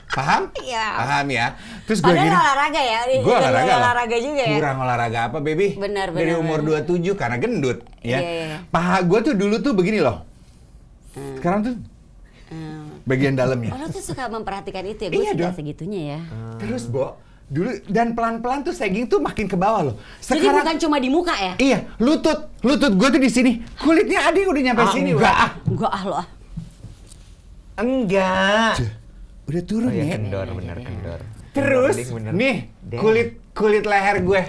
[0.08, 0.42] Paham?
[0.58, 0.84] Iya.
[0.98, 1.46] Paham ya.
[1.88, 2.28] Terus gue gini.
[2.28, 3.00] olahraga ya.
[3.16, 4.56] Gue olahraga olahraga juga ya.
[4.60, 5.72] Kurang olahraga apa, baby?
[5.72, 6.84] Benar, Dari benar, umur benar.
[6.84, 8.18] 27 karena gendut, ya.
[8.18, 8.58] Iya, iya.
[8.68, 10.20] Paha gue tuh dulu tuh begini loh.
[11.34, 11.74] Sekarang tuh
[12.48, 13.04] Hmm.
[13.04, 13.76] bagian Oh, dalamnya.
[13.76, 15.10] lo tuh suka memperhatikan itu ya?
[15.12, 15.52] Gue Iya dong.
[15.52, 16.20] segitunya ya.
[16.56, 19.94] Terus, Bo, dulu dan pelan-pelan tuh sagging tuh makin ke bawah loh.
[20.18, 21.52] Jadi Sekarang bukan cuma di muka ya?
[21.56, 23.52] Iya, lutut, lutut gue tuh di sini.
[23.76, 25.50] Kulitnya adik udah nyampe Ah, sini, enggak, ah.
[25.62, 26.26] Enggak ah lo ah.
[27.78, 28.82] Enggak.
[29.46, 30.04] Udah turun Oh ya.
[30.12, 31.20] kendor, bener kendor.
[31.54, 32.32] Terus, Bener, bener.
[32.34, 32.56] nih
[32.92, 34.42] kulit kulit leher gue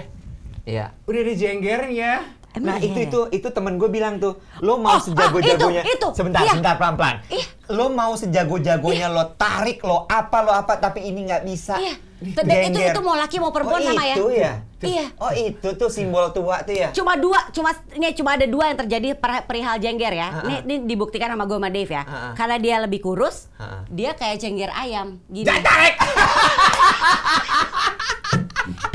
[0.62, 0.92] Iya.
[1.02, 2.12] udah ada jenggernya.
[2.50, 3.06] Emang nah iya itu ya?
[3.06, 5.80] itu itu temen gue bilang tuh, lo mau Oh, sejago-jagonya.
[5.80, 6.08] ah, itu, itu.
[6.12, 6.50] Sebentar, Iya.
[6.50, 7.16] sebentar pelan-pelan.
[7.30, 7.46] Iya.
[7.70, 11.78] Lo mau sejago-jagonya lo tarik lo apa lo apa tapi ini nggak bisa.
[11.78, 11.94] Iya.
[12.20, 14.14] Dan itu itu mau laki mau perempuan oh, sama ya?
[14.18, 14.52] Itu ya.
[14.82, 15.06] Iya.
[15.16, 16.90] Oh itu tuh simbol tua tuh ya.
[16.90, 20.28] Cuma dua, cuma ini cuma ada dua yang terjadi per- perihal jengger ya.
[20.28, 22.02] Ah, Ini, ini dibuktikan sama gue sama Dave ya.
[22.02, 22.34] Ah.
[22.34, 23.86] Karena dia lebih kurus, ah.
[23.86, 25.46] dia kayak jengger ayam gini.
[25.46, 25.94] Jangan tarik.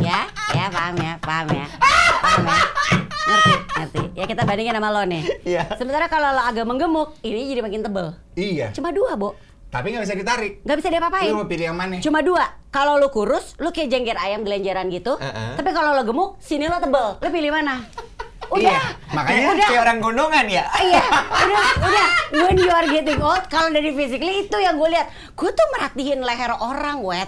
[0.06, 1.66] ya, ya paham ya, paham ya,
[2.22, 2.60] paham ya.
[3.26, 4.02] Ngerti, ngerti.
[4.14, 5.24] Ya kita bandingin sama lo nih.
[5.42, 5.64] Iya.
[5.76, 8.08] Sementara kalau lo agak menggemuk, ini jadi makin tebel.
[8.38, 8.70] Iya.
[8.72, 9.34] Cuma dua, Bo.
[9.74, 10.54] Tapi nggak bisa ditarik.
[10.64, 11.30] Nggak bisa diapa-apain.
[11.34, 12.00] Lu mau pilih yang mana?
[12.00, 12.46] Cuma dua.
[12.70, 15.18] Kalau lu kurus, lu kayak jengger ayam gelenjaran gitu.
[15.20, 15.58] Heeh.
[15.58, 17.20] Tapi kalau lo gemuk, sini lo tebel.
[17.20, 17.84] Lu pilih mana?
[18.46, 18.62] Udah.
[18.62, 19.68] Iya, makanya udah.
[19.74, 20.64] Kayak orang gondongan ya.
[20.78, 21.04] Iya,
[21.50, 22.08] udah, udah.
[22.46, 25.10] When you are getting old, kalau dari physically itu yang gue lihat.
[25.34, 27.28] Gue tuh merhatiin leher orang, wet.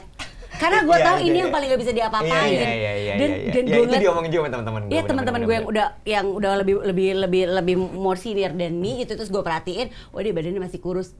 [0.57, 1.41] Karena gue Iya, tahu iya, ini iya.
[1.41, 2.49] yang paling gak bisa diapa-apain.
[2.49, 3.13] Iya iya iya iya.
[3.15, 3.73] Dan iya, dan iya.
[3.73, 4.91] gue itu diomongin juga sama teman-teman gue.
[4.91, 8.99] Iya teman-teman gue yang udah yang udah lebih lebih lebih lebih more senior than me
[8.99, 11.13] gitu terus gue perhatiin, wah dia badannya masih kurus.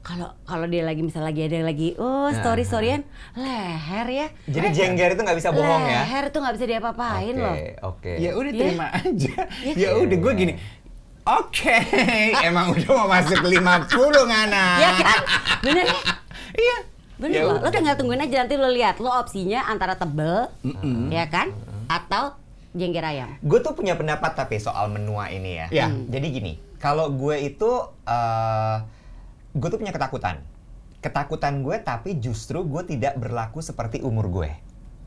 [0.00, 3.02] Kalau kalau dia lagi misalnya lagi ada yang lagi oh story storyan
[3.34, 4.26] leher ya.
[4.46, 6.06] Jadi jengger itu nggak bisa bohong ya.
[6.06, 7.54] Leher tuh nggak bisa diapa-apain Oke, loh.
[7.90, 8.12] Oke.
[8.16, 8.60] Ya udah Iya.
[8.62, 9.34] terima aja.
[9.60, 10.04] Iya Ya kan?
[10.06, 10.52] udah gue gini.
[11.26, 11.74] Oke,
[12.46, 13.58] emang udah mau masuk 50
[14.30, 14.64] ngana.
[14.78, 15.18] Iya kan?
[15.58, 15.98] Bener ya?
[16.54, 16.76] Iya.
[17.16, 17.72] Bener Ya loh, lo udah.
[17.72, 20.52] tinggal tungguin aja nanti lo lihat Lo opsinya antara tebel,
[21.08, 21.52] ya kan?
[21.88, 22.36] Atau
[22.76, 25.66] jengger ayam Gue tuh punya pendapat tapi soal menua ini ya.
[25.72, 25.86] Iya.
[26.12, 27.70] Jadi gini, kalau gue itu,
[28.04, 28.76] eh
[29.56, 30.44] gue tuh punya ketakutan.
[31.00, 34.50] Ketakutan gue tapi justru gue tidak berlaku seperti umur gue.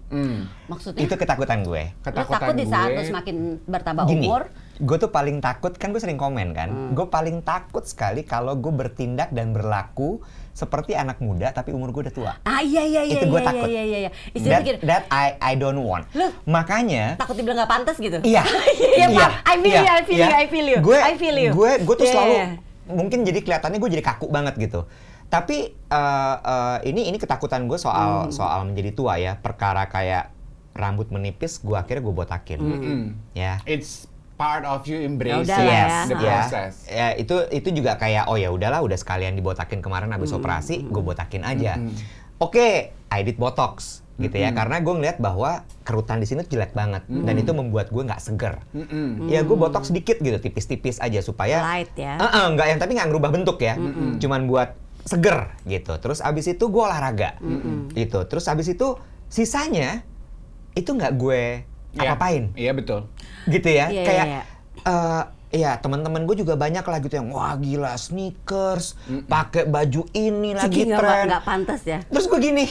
[0.09, 0.49] Hmm.
[0.65, 1.05] Maksudnya?
[1.05, 1.93] Itu ketakutan gue.
[1.93, 5.99] lo takut di saat lo semakin bertambah Gini, umur gue tuh paling takut kan gue
[5.99, 6.71] sering komen kan.
[6.71, 6.91] Hmm.
[6.95, 10.23] Gue paling takut sekali kalau gue bertindak dan berlaku
[10.55, 12.33] seperti anak muda tapi umur gue udah tua.
[12.43, 13.67] Ah iya iya iya Itu gue iya, takut.
[13.67, 16.07] iya iya iya That, begini, that I I don't want.
[16.15, 16.31] Loh.
[16.47, 18.43] Makanya takut dibilang gak pantas gitu Iya.
[18.79, 20.27] Iya Pak, I feel you, I feel iya.
[20.27, 22.47] you, I feel you Gue, I feel you Gue, gue tuh Iya, selalu iya.
[22.89, 24.87] mungkin jadi kelihatannya gue jadi kaku banget gitu.
[25.29, 28.33] Tapi eh, eh, ini ini ketakutan gue soal Hmm.
[28.33, 29.37] soal menjadi tua ya.
[29.37, 30.31] Perkara kayak
[30.73, 32.59] rambut menipis, gue akhirnya gue botakin.
[32.59, 33.05] Hmm.
[33.31, 33.59] Ya.
[33.63, 35.87] It's part of you Ya embracing udah lah ya.
[36.07, 36.73] the ya, process.
[36.87, 40.39] ya itu itu juga kayak oh ya udahlah udah sekalian dibotakin kemarin habis Hmm.
[40.39, 41.75] operasi gue botakin aja.
[42.37, 42.67] Oke,
[43.05, 47.03] I did botox gitu ya karena gue ngeliat bahwa kerutan di sini tuh jelek banget
[47.03, 48.63] dan itu membuat gue nggak seger.
[48.71, 49.27] Mm-mm.
[49.27, 52.15] Ya gue botox sedikit gitu tipis-tipis aja supaya Light ya.
[52.15, 53.75] Eh, eh, nggak yang tapi nggak ngerubah bentuk ya,
[54.17, 55.95] cuman buat seger gitu.
[55.97, 57.35] Terus abis itu gue olahraga
[57.91, 58.23] gitu.
[58.23, 58.95] Terus abis itu
[59.27, 60.03] sisanya
[60.73, 61.43] itu nggak gue
[61.91, 61.99] Iya.
[62.07, 62.43] apa-apain.
[62.53, 62.99] Iya betul.
[63.45, 63.85] Gitu ya.
[63.87, 64.41] Iya, Kayak iya,
[64.79, 68.93] eh ya teman-teman gue juga banyak lah gitu yang wah gila sneakers,
[69.25, 71.25] pakai baju ini lagi Ciki tren.
[71.25, 71.99] nggak pantas ya.
[72.03, 72.65] Terus gue gini,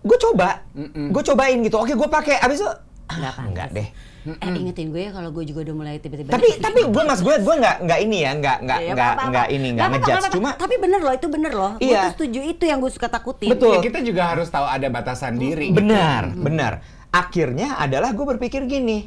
[0.00, 1.76] gue coba, gue cobain gitu.
[1.76, 2.38] Oke, gue pakai.
[2.38, 2.78] Abis itu ah,
[3.12, 3.48] Nggak pantas.
[3.48, 3.88] enggak deh.
[4.22, 6.30] Eh ingetin gue ya kalau gue juga udah mulai tiba-tiba.
[6.30, 9.46] Tapi tapi gue mas gue gue nggak nggak ini ya nggak nggak Iya, nggak nggak
[9.48, 11.72] ini nggak ngejudge cuma tapi bener loh itu bener loh.
[11.74, 12.00] Gue Iya.
[12.00, 13.50] tuh setuju itu yang gue suka takutin.
[13.50, 13.74] Betul.
[13.74, 15.70] Ya, kita juga harus tahu ada batasan diri.
[15.70, 16.72] benar benar.
[17.12, 19.04] Akhirnya adalah gue berpikir gini,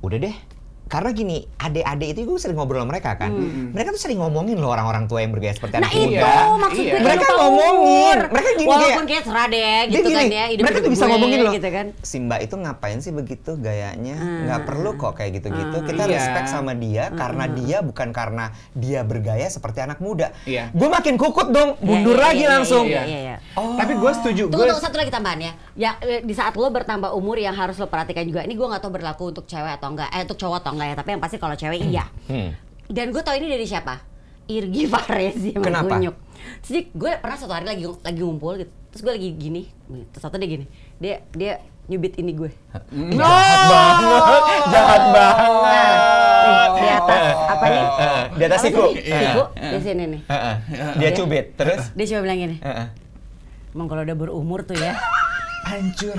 [0.00, 0.36] udah deh.
[0.84, 3.32] Karena gini, adik-adik itu gue sering ngobrol sama mereka kan.
[3.72, 6.32] Mereka tuh sering ngomongin loh orang-orang tua yang bergaya seperti Nah anak itu muda.
[6.58, 6.92] maksud Iya.
[6.92, 7.72] gue Mereka lupa ngomongin.
[7.72, 8.18] umur.
[8.28, 10.46] Mereka gini Walaupun kayak- kayak serah deh gitu kan gini, ya.
[10.46, 11.52] hidup mereka tuh bisa gue, ngomongin loh.
[11.52, 11.86] gitu kan.
[11.98, 14.16] Si Mbak itu ngapain sih begitu gayanya?
[14.20, 15.76] Nggak perlu kok kayak gitu-gitu.
[15.82, 16.12] Kita Iya.
[16.12, 20.36] respect sama dia karena dia bukan karena dia bergaya seperti anak muda.
[20.44, 20.68] Iya.
[20.70, 22.84] Gue makin kukut dong, Iya, mundur iya, lagi iya, langsung.
[22.84, 23.36] Iya, iya, iya.
[23.54, 24.42] Tapi gue setuju.
[24.44, 25.52] Tunggu, Gue tunggu satu lagi tambahan ya.
[25.72, 28.42] Ya eh, di saat lo bertambah umur yang harus lo perhatikan juga.
[28.42, 30.96] Ini gue nggak tahu berlaku untuk cewek atau enggak, eh untuk cowok atau enggak ya.
[30.96, 32.04] Tapi yang pasti kalau cewek iya.
[32.26, 32.50] Hmm.
[32.86, 33.94] Dan gue tahu ini dari siapa?
[34.44, 35.94] Irgi Faresi sama Kenapa?
[35.94, 36.16] Gunyuk.
[36.60, 38.72] Terus dia- gue pernah suatu hari lagi lagi ngumpul gitu.
[38.90, 39.62] Terus gue lagi gini,
[40.10, 40.66] terus satu dia gini.
[40.98, 41.52] Dia dia
[41.86, 42.50] nyubit ini gue.
[42.92, 45.96] Jahat banget, jahat banget.
[46.42, 47.84] Nih, di atas apa nih?
[48.36, 48.82] Di atas siku.
[48.90, 49.00] sih?
[49.00, 50.20] Siku di sini nih.
[50.98, 51.88] Dia cubit, terus?
[51.94, 52.56] Dia coba bilang gini.
[53.72, 54.92] Emang kalau udah berumur tuh ya.
[55.72, 56.18] hancur.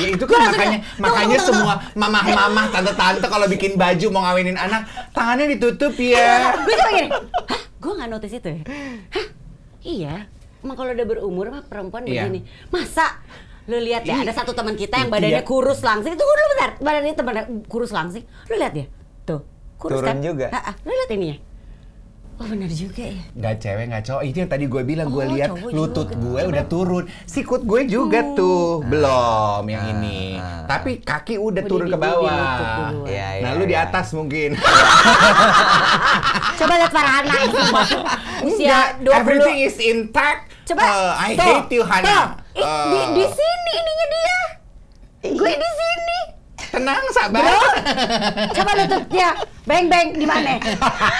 [0.00, 5.52] Ya itu kan makanya makanya semua mamah-mamah, tante-tante kalau bikin baju mau ngawinin anak, tangannya
[5.52, 6.56] ditutup ya.
[6.56, 7.08] gue cuma gini,
[7.48, 7.60] hah?
[7.76, 8.60] Gue nggak notice itu ya?
[9.10, 9.26] Hah?
[9.82, 10.14] Iya.
[10.62, 12.30] Emang kalau udah berumur mah perempuan Iya.
[12.30, 12.46] begini.
[12.70, 13.18] Masa?
[13.66, 15.14] Lu lihat ya, ada satu teman kita yang Iya.
[15.18, 16.14] badannya kurus langsing.
[16.14, 16.70] Tunggu dulu bentar.
[16.78, 17.34] Badannya teman
[17.66, 18.22] kurus langsing.
[18.46, 18.86] Lu lihat ya?
[19.22, 19.42] Tuh.
[19.76, 20.16] Kurus Turun kan?
[20.22, 20.46] juga.
[20.86, 21.36] Lu lihat ininya.
[22.42, 23.22] Oh benar juga ya.
[23.32, 24.20] Nggak cewek, nggak cowok.
[24.24, 26.18] Itu yang tadi gue bilang, gue Oh, lihat cowok lutut juga.
[26.18, 27.04] gue udah turun.
[27.24, 28.82] Sikut gue juga tuh.
[28.82, 30.34] Belum yang ini.
[30.34, 30.66] Ah.
[30.66, 32.34] Tapi kaki udah Oh, turun di- ke di- di bawah.
[32.34, 32.92] duluan.
[33.06, 33.84] Iya, Nah, lu di iya.
[33.84, 34.50] atas mungkin.
[36.58, 37.32] Coba lihat Farhana
[38.42, 39.14] usia Enggak, 20.
[39.14, 40.40] everything is intact.
[40.64, 40.82] Coba.
[40.82, 42.02] Uh, I tuh, hate you, Hana.
[42.02, 42.24] tuh.
[42.54, 44.38] Ih, di, Uh, di sini ininya dia.
[45.32, 46.11] Gue di sini.
[46.72, 47.44] Tenang, sabar.
[48.50, 49.28] Coba lututnya.
[49.62, 50.56] Beng beng di mana?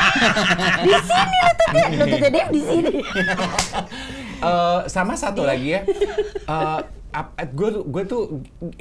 [0.87, 1.87] di sini lututnya.
[1.95, 2.95] Lututnya dia di sini.
[4.43, 5.81] Eh, sama satu lagi ya.
[6.43, 6.81] Eh,
[7.13, 8.23] ap- gue tuh gue tuh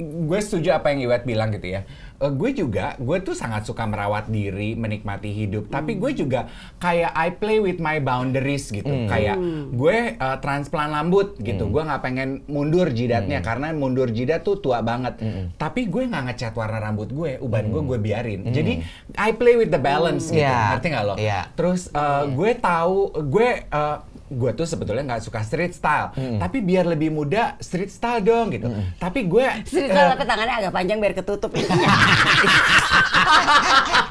[0.00, 1.84] gue setuju apa yang Iwet bilang gitu ya.
[2.22, 5.66] Eh, gue juga gue tuh sangat suka merawat diri, menikmati hidup.
[5.66, 6.46] Tapi gue juga
[6.78, 9.10] kayak I play with my boundaries gitu.
[9.10, 9.42] Kayak
[9.74, 11.66] gue eh, transplant rambut gitu.
[11.66, 15.18] Gue nggak pengen mundur jidatnya karena mundur jidat tuh tua banget.
[15.58, 18.40] Tapi gue nggak ngecat warna rambut gue, uban gue gue biarin.
[18.54, 18.86] Jadi
[19.18, 20.46] I play with the balance gitu.
[20.46, 20.78] Iya.
[20.78, 21.14] Ngerti nggak lo?
[21.18, 21.40] Iya.
[21.58, 23.98] Terus uh, gue tahu gue uh,
[24.32, 28.66] gue tuh sebetulnya nggak suka street style, tapi biar lebih muda street style dong gitu.
[28.96, 31.52] Tapi gue Sini uh, tapi tangannya agak panjang biar ketutup.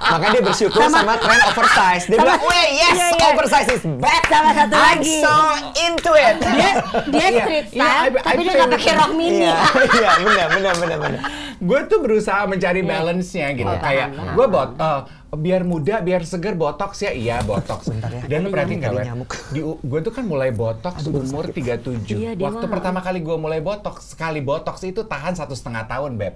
[0.03, 2.03] Makanya dia bersyukur sama, tren oversize.
[2.05, 3.25] Dia sama- bilang, weh yes, Iya, iya.
[3.31, 4.23] oversize is back.
[4.27, 5.15] Sama satu I'm lagi.
[5.17, 5.34] so
[5.79, 6.36] into it.
[6.38, 6.71] dia
[7.07, 9.39] dia Iya, street iya, style, I- I tapi dia play nggak pakai rok mini.
[9.41, 9.55] Iya,
[9.97, 11.21] iya, benar, benar, benar, benar.
[11.62, 13.69] gue tuh berusaha mencari balance-nya gitu.
[13.69, 14.99] Oh, Kayak gue bot uh,
[15.32, 17.12] biar muda, biar seger botox ya.
[17.12, 17.88] Iya, botox.
[18.15, 18.28] ya.
[18.28, 19.32] Dan perhatiin kalau nyamuk.
[19.50, 22.04] di gue tuh kan mulai botox umur 37.
[22.12, 22.72] Iya, dia Waktu mah.
[22.72, 26.36] pertama kali gue mulai botox, sekali botox itu tahan satu setengah tahun, beb.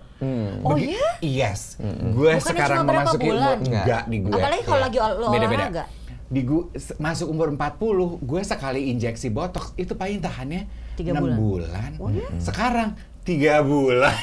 [0.62, 1.12] Oh Begi- iya?
[1.20, 1.76] Yes.
[1.78, 3.58] Gue Bukannya sekarang memasuki bulan?
[3.58, 4.32] umur enggak di gue.
[4.32, 4.86] Apalagi kalau Iya.
[4.86, 5.66] lagi ol- lo Beda-beda.
[5.68, 5.86] olahraga.
[6.26, 6.62] Di gue
[6.98, 11.92] masuk umur 40, gue sekali injeksi botox itu paling tahannya Tiga 6 bulan.
[12.00, 12.26] Oh, iya?
[12.26, 12.40] bulan.
[12.40, 12.90] Sekarang
[13.22, 14.16] 3 bulan.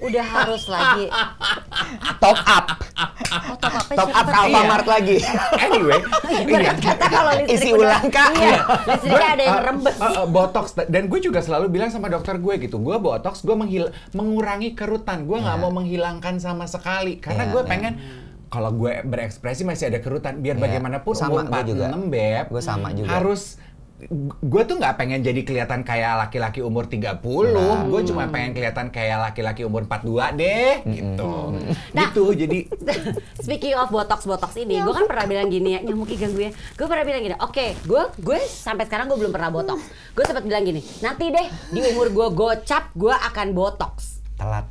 [0.00, 1.06] Udah harus lagi.
[2.18, 2.66] Top up,
[3.28, 5.16] Oh, top up top up ke Alfamart lagi.
[5.60, 6.00] Anyway,
[6.44, 6.72] iya.
[6.72, 8.30] Kata kalau listrik Isi udah- ulang, Kak.
[8.32, 8.56] Iya,
[8.86, 9.96] listriknya ada yang Uh, rembes.
[9.96, 13.54] uh, uh, botox dan gue juga selalu bilang sama dokter gue gitu gue botox gue
[13.54, 15.62] menghil mengurangi kerutan gue nggak Iya.
[15.62, 17.68] mau menghilangkan sama sekali karena Iya, gue iya.
[17.68, 17.94] pengen
[18.48, 20.62] kalau gue berekspresi masih ada kerutan biar Iya.
[20.62, 21.86] bagaimanapun Sama, gue juga.
[21.90, 23.08] 46 beb Gue sama juga.
[23.10, 23.60] harus
[24.38, 27.18] gue tuh nggak pengen jadi kelihatan kayak laki-laki umur 30
[27.90, 31.32] gue cuma pengen kelihatan kayak laki-laki umur 42 deh gitu
[31.90, 32.10] Nah.
[32.10, 32.58] gitu jadi
[33.44, 36.52] Speaking of botox botox ini, gue kan pernah bilang gini ya, nyamuk ikan gue.
[36.52, 39.80] Gue pernah bilang gini, oke, gue gue sampai sekarang gue belum pernah botox.
[40.12, 44.20] Gue sempat bilang gini, nanti deh di umur gue gocap, gue akan botox.
[44.36, 44.68] Telat.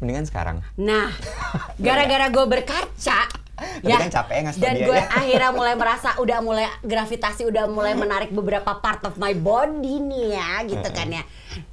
[0.00, 0.56] Mendingan sekarang.
[0.76, 1.12] Nah,
[1.76, 3.20] gara-gara gue berkaca,
[3.60, 5.06] Tapi kan capek ngasih tau dan gue ya.
[5.08, 10.26] akhirnya mulai merasa udah mulai gravitasi udah mulai menarik beberapa part of my body nih
[10.36, 11.22] ya, gitu kan ya.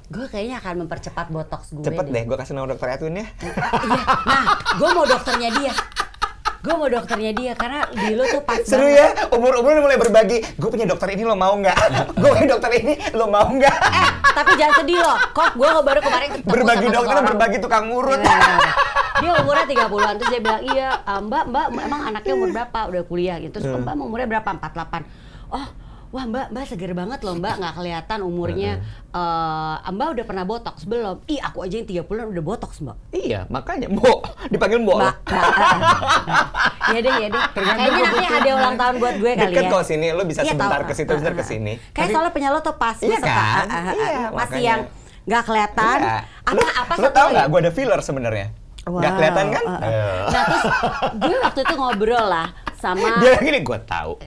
[0.08, 1.84] Gue kayaknya akan mempercepat botox gue.
[1.84, 3.26] Cepet deh, gue kasih nomor dokter Edwin ya.
[3.44, 4.44] Iya, nah,
[4.76, 5.74] gue mau dokternya dia.
[6.58, 8.98] Gue mau dokternya dia karena di lo tuh pas Seru banget.
[8.98, 10.42] ya, umur-umur udah mulai berbagi.
[10.58, 11.76] Gue punya dokter ini lo mau nggak?
[12.20, 13.76] Gue punya dokter ini lo mau nggak?
[13.78, 15.16] Eh, tapi jangan sedih loh.
[15.34, 18.20] Kok gue baru kemarin ketemu Berbagi sama dokter, berbagi tukang urut.
[18.22, 18.72] Iya.
[19.18, 22.80] Dia umurnya 30-an terus dia bilang, "Iya, ah, Mbak, Mbak emang anaknya umur berapa?
[22.86, 24.46] Udah kuliah gitu." Terus "Oh, Mbak umurnya berapa?
[24.46, 25.02] 48.
[25.50, 25.66] Oh,
[26.08, 28.80] Wah mbak, mbak seger banget loh mbak, nggak kelihatan umurnya.
[29.12, 31.20] Eh, mbak udah pernah botox belum?
[31.28, 32.96] Ih aku aja yang 30 udah botox mbak.
[33.12, 34.96] Iya, makanya Mbok dipanggil Mbok.
[34.96, 35.44] Mbak, mbak,
[36.88, 37.42] Iya deh, iya deh.
[37.52, 39.70] Kayaknya nanti ada ulang tahun buat gue kali Deket ya.
[39.70, 41.72] kok sini, lo bisa Iya, sebentar ke situ, sebentar ke sini.
[41.92, 42.96] Kayak soalnya punya lo tuh pas.
[43.04, 43.66] Iya suka, kan?
[43.92, 44.80] Iya, Masih yang
[45.28, 45.98] nggak kelihatan.
[46.00, 46.16] Iya.
[46.48, 47.46] Apa, apa satu tau nggak?
[47.52, 48.46] Gue ada filler sebenarnya.
[48.88, 49.64] Wow, kelihatan kan?
[49.68, 49.78] ah.
[49.84, 50.24] Eh.
[50.32, 50.64] Nah terus
[51.20, 54.22] gue waktu itu ngobrol lah sama Dia gini, gue tahu.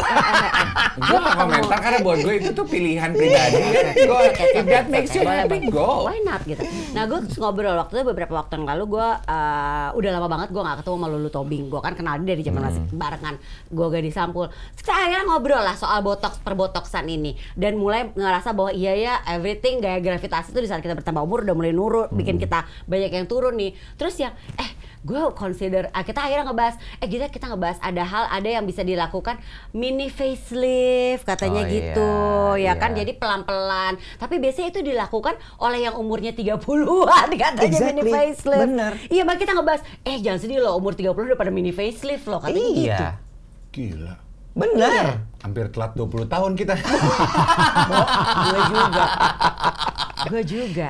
[1.07, 3.95] Gue gak komentar karena buat gue itu tuh pilihan pribadi ya.
[4.11, 6.03] Go, if that makes you happy, go.
[6.03, 6.67] Why not gitu.
[6.91, 10.51] Nah gue terus ngobrol waktu itu beberapa waktu yang lalu gue uh, udah lama banget
[10.51, 11.63] gue gak ketemu sama Lulu Tobing.
[11.71, 13.35] Gue kan kenal dia dari zaman masih barengan.
[13.71, 14.45] Gue gak disampul.
[14.75, 19.79] Kita akhirnya ngobrol lah soal botox perbotoksan ini dan mulai ngerasa bahwa iya ya everything
[19.79, 23.25] gaya gravitasi itu di saat kita bertambah umur udah mulai nurun, bikin kita banyak yang
[23.31, 23.71] turun nih.
[23.95, 24.69] Terus yang eh
[25.01, 28.85] gue consider ah, kita akhirnya ngebahas eh kita kita ngebahas ada hal ada yang bisa
[28.85, 29.41] dilakukan
[29.73, 32.11] mini facelift katanya Oh, gitu
[32.61, 33.01] iya, ya kan iya.
[33.01, 33.93] jadi pelan-pelan.
[34.17, 38.11] Tapi biasanya itu dilakukan oleh yang umurnya 30-an katanya mini Exactly.
[38.13, 38.61] facelift.
[38.61, 38.91] Bener.
[39.07, 42.37] Iya, makanya kita ngebahas, eh jangan sedih loh umur 30 udah pada mini facelift loh
[42.37, 42.85] katanya gitu.
[42.85, 43.09] Iya.
[43.71, 44.13] Gila.
[44.51, 45.05] Bener.
[45.41, 46.75] Hampir telat 20 tahun kita.
[48.45, 49.03] Gue juga.
[50.27, 50.87] Gue juga.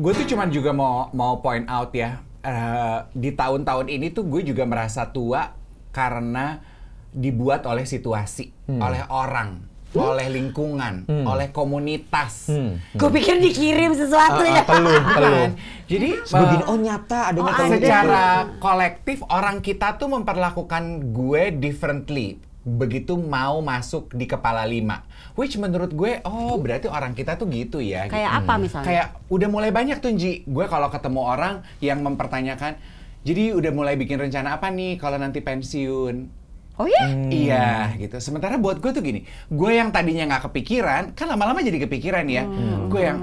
[0.00, 4.40] Gue tuh cuman juga mau mau point out ya eh, di tahun-tahun ini tuh gue
[4.40, 5.52] juga merasa tua
[5.92, 6.64] karena
[7.10, 9.66] dibuat oleh situasi, oleh orang,
[9.98, 12.54] oleh lingkungan, oleh komunitas.
[12.54, 12.78] Hmm.
[12.94, 14.62] Gue pikir dikirim sesuatu ya.
[14.62, 15.26] Telu, telu.
[15.50, 15.50] Bukan.
[15.90, 18.26] Jadi Gue eh, oh nyata adanya Oh, secara
[18.62, 22.38] kolektif orang kita tuh memperlakukan gue differently
[22.78, 25.02] begitu mau masuk di kepala lima
[25.34, 28.14] which menurut gue oh berarti orang kita tuh gitu ya gitu.
[28.14, 28.86] Kayak apa misalnya?
[28.86, 32.78] kayak udah mulai banyak tuh Ji gue kalau ketemu orang yang mempertanyakan
[33.20, 36.39] jadi udah mulai bikin rencana apa nih kalau nanti pensiun
[36.80, 37.04] Oh ya?
[37.28, 37.68] Iya
[38.00, 38.16] gitu.
[38.24, 42.48] Sementara buat gue tuh gini, gue yang tadinya nggak kepikiran, kan lama-lama jadi kepikiran ya.
[42.88, 43.20] Gue yang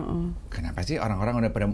[0.48, 1.68] kenapa sih orang-orang udah pada,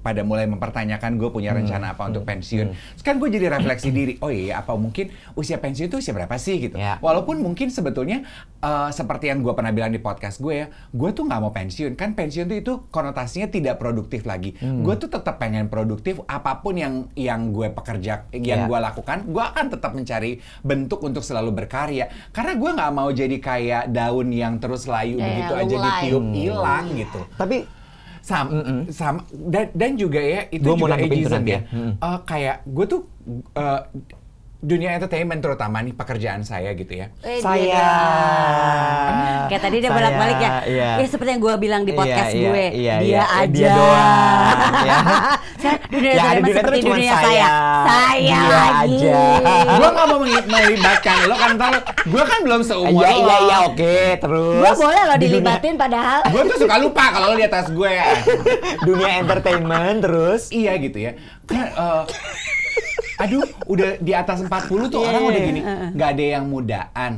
[0.00, 2.66] pada mulai mempertanyakan gue punya rencana apa untuk pensiun.
[2.72, 6.34] Terus kan gue jadi refleksi diri, oh iya apa mungkin usia pensiun itu usia berapa
[6.38, 6.78] sih gitu.
[6.78, 6.96] Ya.
[7.02, 8.22] Walaupun mungkin sebetulnya
[8.62, 11.92] eh, seperti yang gue pernah bilang di podcast gue ya, gue tuh nggak mau pensiun.
[11.98, 14.54] Kan pensiun tuh itu konotasinya tidak produktif lagi.
[14.62, 18.38] Gue tuh tetap pengen produktif apa pun yang yang gue pekerja, Ya.
[18.56, 22.08] yang gue lakukan, gue akan tetap mencari bentuk untuk selalu berkarya.
[22.32, 26.00] Karena gue nggak mau jadi kayak daun yang terus layu Ya, begitu aja lunglai.
[26.02, 27.20] ditiup hilang gitu.
[27.36, 27.58] Tapi
[28.26, 28.50] Sama,
[28.90, 31.60] sama dan, dan juga ya itu Gua mau juga ageism nanti ya.
[31.62, 31.70] ya.
[31.70, 31.92] Mm.
[31.94, 33.00] Eh, kayak gue tuh
[33.54, 33.80] eh,
[34.66, 37.06] dunia entertainment terutama nih pekerjaan saya gitu ya.
[37.20, 37.86] Eh, saya
[39.46, 40.50] Kayak tadi dia bolak-balik ya.
[40.66, 40.90] iya.
[40.98, 42.64] Ya seperti yang gue bilang di Iya, podcast iya, gue.
[42.74, 43.22] iya, dia iya.
[43.22, 43.46] aja.
[43.48, 44.98] Dia doang, ya.
[45.56, 47.22] Saya dunia Ya, dunia seperti dunia saya.
[47.22, 47.48] saya.
[47.86, 48.96] Saya Dia lagi.
[49.00, 49.20] aja.
[49.70, 51.72] gue nggak mau melibatkan lo kan ntar
[52.04, 53.18] gue kan belum seumur Iya lo.
[53.22, 54.58] iya iya oke terus.
[54.58, 56.20] Gue boleh loh di dunia- dilibatin padahal.
[56.26, 57.94] Gue tuh suka lupa kalau lo di atas gue.
[58.88, 60.42] dunia entertainment terus.
[60.50, 61.12] iya gitu ya.
[61.46, 62.02] Kan, eh,
[63.16, 65.48] aduh, udah di atas 40 tuh Iya, orang iya, udah iya.
[65.48, 65.60] gini,
[65.96, 67.12] nggak ada yang mudaan.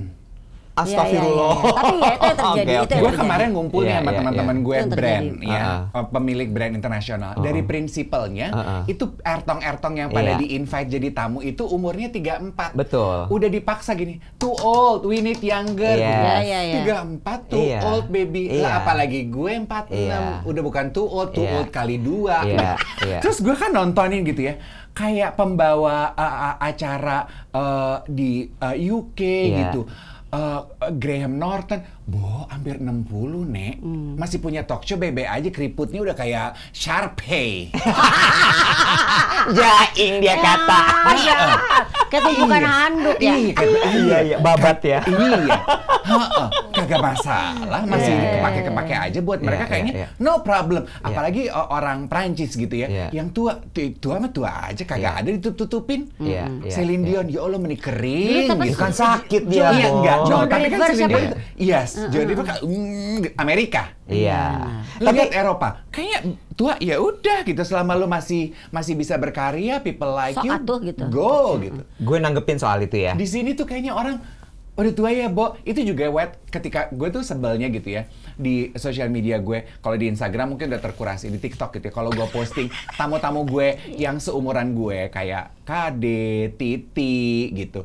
[0.81, 1.53] Astagfirullah.
[1.53, 1.75] Iya, iya.
[1.75, 2.89] Tapi ya, itu yang terjadi, Oke, itu yang oke.
[2.89, 3.19] Gue terjadi.
[3.19, 4.63] kemarin ngumpul nih Iya, sama iya, teman-teman iya.
[4.63, 5.49] gue brand terjadi.
[5.49, 7.33] ya, eh, pemilik brand internasional.
[7.39, 8.83] Dari prinsipalnya ah.
[8.85, 10.39] itu ertong-ertong yang pada Iya.
[10.39, 12.73] di invite jadi tamu itu umurnya 34.
[12.73, 13.17] Betul.
[13.29, 15.95] Udah dipaksa gini, too old, we need younger.
[15.95, 16.07] Yes.
[16.09, 16.83] Iya, iya, iya.
[16.85, 17.81] 34 too Iya.
[17.85, 18.43] old baby.
[18.51, 18.63] Iya.
[18.63, 19.97] Lah apalagi gue 46.
[19.99, 20.19] Iya.
[20.43, 21.55] Udah bukan too old, too Iya.
[21.57, 22.43] old kali dua.
[22.43, 22.69] Iya,
[23.03, 23.19] iya.
[23.23, 24.57] Terus gue kan nontonin gitu ya.
[24.91, 29.57] Kayak pembawa uh, uh, acara uh, di uh, UK Iya.
[29.65, 29.87] gitu.
[30.29, 30.61] Uh,
[30.93, 33.09] Graham Norton, boh hampir 60
[33.45, 34.13] nek, Hmm.
[34.15, 37.73] masih punya talk show bebe aja keriputnya udah kayak Sharpay.
[39.51, 40.81] Jaing dia kata.
[41.01, 41.37] Ah, iya.
[42.09, 42.69] Kayak tumpukan Iya.
[42.71, 43.33] handuk ya.
[43.35, 43.55] Iya,
[43.91, 45.01] Iya iya babat ya.
[45.01, 45.59] iya,
[46.03, 46.47] Heeh.
[46.73, 48.33] kagak masalah, masih Iya, iya.
[48.35, 50.09] kepake-kepake aja buat mereka Iya, kayaknya iya, iya.
[50.19, 50.83] no problem.
[50.99, 53.07] Apalagi o- orang Prancis gitu ya, Iya.
[53.15, 55.21] yang tua, tu- tua mah tua aja, kagak Iya.
[55.21, 56.09] ada ditutup-tutupin.
[56.19, 57.21] Iya, iya, Celine iya.
[57.21, 58.73] Dion, ya Allah menik kering Iya, tapi gitu.
[58.75, 59.69] Bukan sakit dia.
[59.71, 60.01] Iya, Bo.
[60.19, 61.19] No, John tapi kan River Celine siapa?
[61.19, 63.83] Dion, yes, John kan, mm, Amerika.
[64.09, 64.43] Iya.
[64.99, 66.19] Tapi lihat Eropa, kayaknya
[66.59, 70.79] tua ya udah gitu selama lu masih masih bisa berkarya, people like Sok you, atuh
[70.83, 71.05] gitu.
[71.07, 71.83] go gitu.
[71.87, 73.15] gue nanggepin soal itu ya.
[73.15, 74.19] Di sini tuh kayaknya orang
[74.79, 75.59] udah tua ya, Bo.
[75.67, 78.07] Itu juga wet ketika gue tuh sebelnya gitu ya
[78.39, 79.67] di sosial media gue.
[79.83, 81.93] Kalau di Instagram mungkin udah terkurasi di TikTok gitu ya.
[81.93, 86.05] Kalau gue posting tamu-tamu gue yang seumuran gue kayak KD,
[86.55, 87.85] Titi gitu.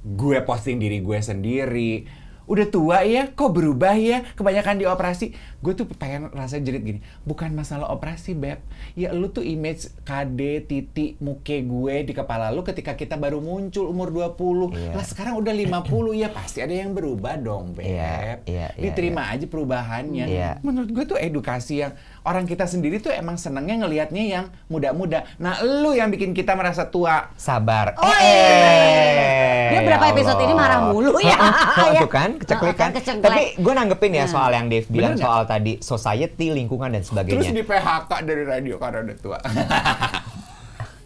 [0.00, 2.06] Gue posting diri gue sendiri.
[2.50, 5.38] udah tua ya, kok berubah ya, kebanyakan dioperasi.
[5.60, 8.64] Gue tuh pengen rasa jerit gini, bukan masalah operasi, Beb.
[8.96, 13.92] Ya lu tuh image KD, titik, muke gue di kepala lu ketika kita baru muncul
[13.92, 14.72] umur 20.
[14.72, 14.96] Iya.
[14.96, 17.84] Lah sekarang udah 50 ya pasti ada yang berubah dong, Beb.
[17.84, 20.24] Iya, iya, iya, Diterima aja perubahannya.
[20.24, 20.50] Iya.
[20.64, 21.92] Menurut gue tuh edukasi yang
[22.24, 25.28] orang kita sendiri tuh emang senengnya ngelihatnya yang muda-muda.
[25.36, 27.36] Nah, lu yang bikin kita merasa tua.
[27.36, 28.00] Sabar.
[28.00, 29.68] Oh, eh.
[29.70, 30.46] Dia berapa ya episode Allah.
[30.48, 31.36] ini marah mulu ya?
[31.90, 32.06] Ya.
[32.06, 32.90] tuh kan, keceklik Oh, kan.
[32.94, 37.50] Tapi gue nanggepin ya soal yang Dave bilang soal tadi society, lingkungan dan Terus sebagainya.
[37.50, 39.38] di PHK dari radio karena udah tua.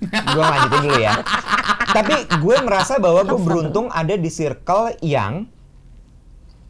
[0.04, 1.14] gue lanjutin dulu ya.
[1.88, 5.48] Tapi gue merasa bahwa gue beruntung ada di circle yang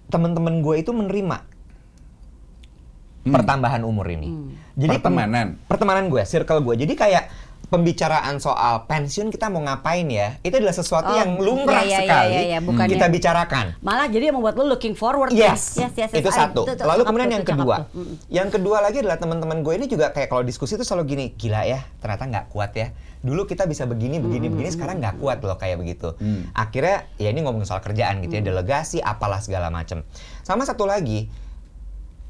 [0.06, 1.42] temen-temen gue itu menerima
[3.24, 4.30] pertambahan umur ini.
[4.76, 5.46] Jadi pem- Pertemanan.
[5.66, 6.74] pertemanan gue, circle gue.
[6.78, 7.24] Jadi kayak
[7.74, 11.98] pembicaraan soal pensiun kita mau ngapain ya, itu adalah sesuatu Oh, yang lumrah iya, iya,
[11.98, 13.66] sekali iya, iya, bukannya- kita bicarakan.
[13.80, 15.34] Malah jadi yang membuat lo looking forward.
[15.34, 16.22] Yes, yes, yes, yes.
[16.22, 16.62] itu satu.
[16.62, 17.76] itu- itu Lalu kemudian yang itu cakep kedua.
[17.90, 18.14] Mm-mm.
[18.30, 21.66] yang kedua lagi adalah teman-teman gue ini juga kayak kalau diskusi itu selalu gini, gila
[21.66, 22.94] ya, ternyata nggak kuat ya.
[23.20, 26.14] Dulu kita bisa begini, begini, begini, sekarang nggak kuat loh kayak begitu.
[26.52, 30.06] Akhirnya ya ini ngomongin soal kerjaan gitu ya, delegasi, apalah segala macem.
[30.40, 31.26] Sama satu lagi,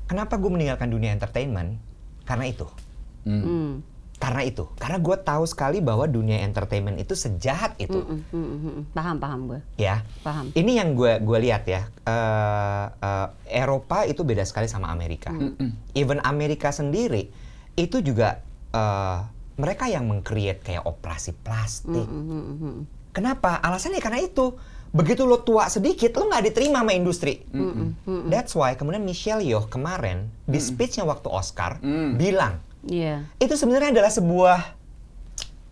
[0.04, 1.76] kenapa gue meninggalkan dunia entertainment?
[2.22, 2.64] Karena itu.
[3.22, 3.84] Hmm.
[4.24, 4.64] Karena itu.
[4.80, 8.00] Karena gue tahu sekali bahwa dunia entertainment itu sejahat itu.
[8.00, 8.82] Hmm, hmm, hmm, hmm.
[8.96, 9.60] Paham, paham gue.
[9.76, 10.00] ya.
[10.24, 10.48] Paham.
[10.56, 11.84] Ini yang gue gue lihat ya.
[12.08, 13.28] eh, eh,
[13.60, 15.28] Eropa itu beda sekali sama Amerika.
[15.92, 17.28] Even Amerika sendiri
[17.76, 18.40] itu juga
[18.72, 19.18] eh,
[19.60, 22.08] mereka yang mengcreate kayak operasi plastik.
[22.08, 23.60] Hmm, Kenapa?
[23.60, 24.56] Alasannya karena itu.
[24.94, 27.42] Begitu lo tua sedikit, lo nggak diterima sama industri.
[28.30, 31.82] That's why kemudian Michelle Yeoh kemarin di speechnya waktu Oscar
[32.14, 33.24] bilang Iya.
[33.36, 34.58] itu sebenarnya adalah sebuah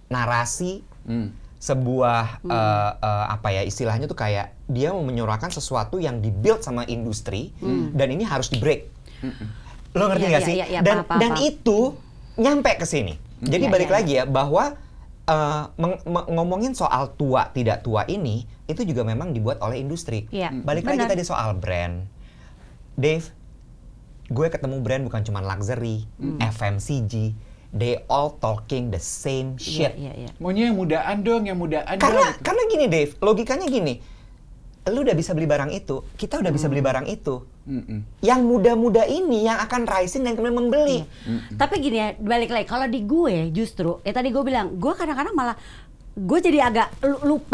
[0.08, 1.34] narasi Hmm.
[1.58, 6.82] sebuah eh, eh, apa ya istilahnya tuh kayak dia mau menyuarakan sesuatu yang dibuild sama
[6.84, 7.54] industri
[7.92, 8.86] dan ini harus di break.
[9.92, 10.56] Lo ngerti Iya, nggak iya, sih?
[10.56, 11.78] iya, iya, dan paham, paham, dan itu
[12.34, 13.14] nyampe ke sini.
[13.38, 14.64] Jadi Iya, balik iya, lagi ya bahwa
[15.22, 20.26] eh, meng- meng- ngomongin soal tua tidak tua ini itu juga memang dibuat oleh industri.
[20.62, 21.10] Balik lagi benar.
[21.10, 22.02] tadi soal brand.
[22.92, 23.26] Dave,
[24.32, 26.40] gue ketemu brand bukan cuma luxury, Hmm.
[26.40, 27.36] FMCG,
[27.70, 29.92] they all talking the same Iya, shit.
[29.94, 30.30] iya, iya.
[30.36, 32.40] Maunya yang mudaan dong, yang mudaan Karena dong.
[32.42, 33.94] karena gini Dave, logikanya gini.
[34.84, 37.46] Lu udah bisa beli barang itu, kita udah bisa beli barang itu.
[37.62, 38.02] Mm-mm.
[38.18, 41.06] Yang muda-muda ini yang akan rising dan kemudian membeli.
[41.54, 42.66] Tapi gini ya, balik lagi.
[42.66, 45.54] Kalau di gue justru, ya tadi gue bilang, gue kadang-kadang malah
[46.12, 47.46] gue jadi agak lu-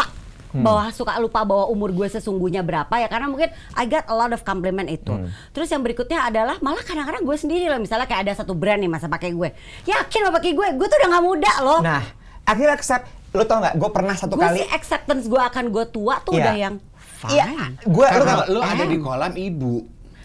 [0.49, 4.15] lupa bahwa suka lupa bahwa umur gue sesungguhnya berapa ya karena mungkin I got a
[4.15, 5.13] lot of compliment itu.
[5.53, 8.89] Terus yang berikutnya adalah malah kadang-kadang gue sendiri loh misalnya kayak ada satu brand nih
[8.89, 9.53] masa pakai gue.
[9.85, 11.81] Yakin mau pakai gue, gue tuh udah nggak muda loh.
[11.81, 12.03] Nah,
[12.43, 13.05] akhirnya accept.
[13.29, 13.77] Lu tau nggak?
[13.77, 14.57] Gue pernah satu gue kali.
[14.59, 16.41] sih acceptance gue akan gue tua tuh Iya.
[16.41, 17.33] udah yang fine.
[17.37, 17.47] Iya,
[17.85, 19.75] gue lu Karena tau lu ada di kolam ibu.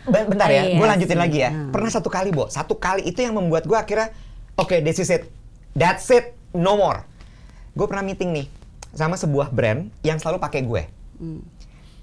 [0.04, 1.52] Ben- Bentar ya, Iya gue lanjutin lagi ya.
[1.52, 1.72] Hmm.
[1.72, 2.48] Pernah satu kali, Bo.
[2.48, 4.16] Satu kali itu yang membuat gue akhirnya,
[4.56, 5.28] oke, this is it.
[5.72, 6.32] That's it.
[6.52, 7.04] No more.
[7.76, 8.48] Gue pernah meeting nih
[8.94, 10.84] sama sebuah brand yang selalu pakai gue.
[11.18, 11.42] Hmm.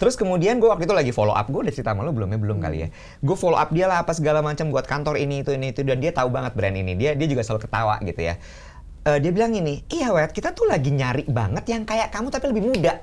[0.01, 2.39] Terus kemudian gue waktu itu lagi follow up, gue udah cerita sama lu belum ya?
[2.41, 2.89] Belum kali ya.
[3.21, 6.01] Gue follow up dia lah apa segala macam buat kantor ini itu ini itu dan
[6.01, 6.97] dia tahu banget brand ini.
[6.97, 8.41] Dia dia juga selalu ketawa gitu ya.
[9.01, 12.49] Eh, dia bilang ini, iya wet kita tuh lagi nyari banget yang kayak kamu tapi
[12.49, 13.01] lebih muda.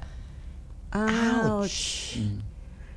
[0.93, 2.17] Ouch.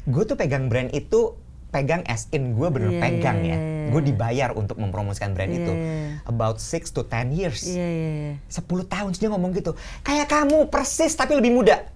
[0.08, 1.36] Gue tuh pegang brand itu
[1.70, 3.56] pegang as in gue bener Iya, pegang iya, ya.
[3.56, 3.90] iya, iya.
[3.90, 5.72] Gue dibayar untuk mempromosikan brand Iya, itu.
[5.72, 6.22] iya.
[6.26, 7.62] About 6 to 10 years.
[7.64, 8.34] Iya iya iya.
[8.50, 9.72] 10 tahun dia ngomong gitu.
[10.02, 11.86] Kayak kamu persis tapi lebih muda.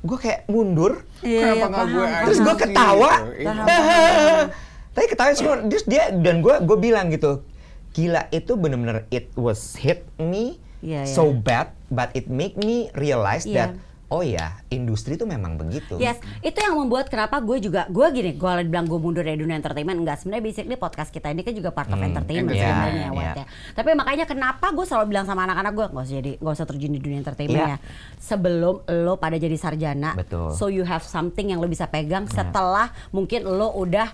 [0.00, 1.04] Gue kayak mundur.
[1.20, 2.06] Iya, Kenapa nggak paham, gue.
[2.24, 3.12] Terus gue ketawa.
[4.94, 5.56] Tapi ketawa semua.
[5.68, 7.44] Terus dia dan gue gue bilang gitu.
[7.92, 11.02] Gila itu bener-bener it was hit me iya.
[11.02, 13.54] so bad but it make me realize Iya.
[13.56, 13.70] that
[14.08, 16.00] oh ya industri itu memang begitu.
[16.00, 19.52] Yes, itu yang membuat kenapa gue juga gue gini, gue bilang gue mundur dari dunia
[19.52, 23.08] entertainment enggak sebenarnya basically podcast kita ini kan juga part of Hmm, entertainment iya, sebenarnya.
[23.10, 23.44] Wat, ya.
[23.74, 26.92] Tapi makanya kenapa gue selalu bilang sama anak-anak gue nggak usah jadi nggak usah terjun
[26.92, 27.68] di dunia entertainment Iya.
[27.68, 27.78] ya.
[28.16, 30.52] Sebelum lo pada jadi sarjana, Betul.
[30.52, 34.08] so you have something yang lo bisa pegang setelah mungkin lo udah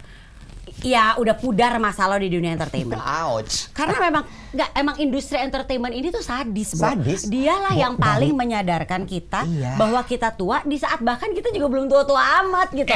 [0.81, 2.99] ya udah pudar masa lo di dunia entertainment.
[2.99, 3.71] Ouch.
[3.71, 6.85] Karena memang nggak emang industri entertainment ini tuh sadis, Bo.
[6.85, 7.25] Sadis.
[7.25, 9.77] Dialah Bo, yang paling menyadarkan kita Iya.
[9.77, 12.91] bahwa kita tua di saat bahkan kita juga belum tua-tua amat gitu.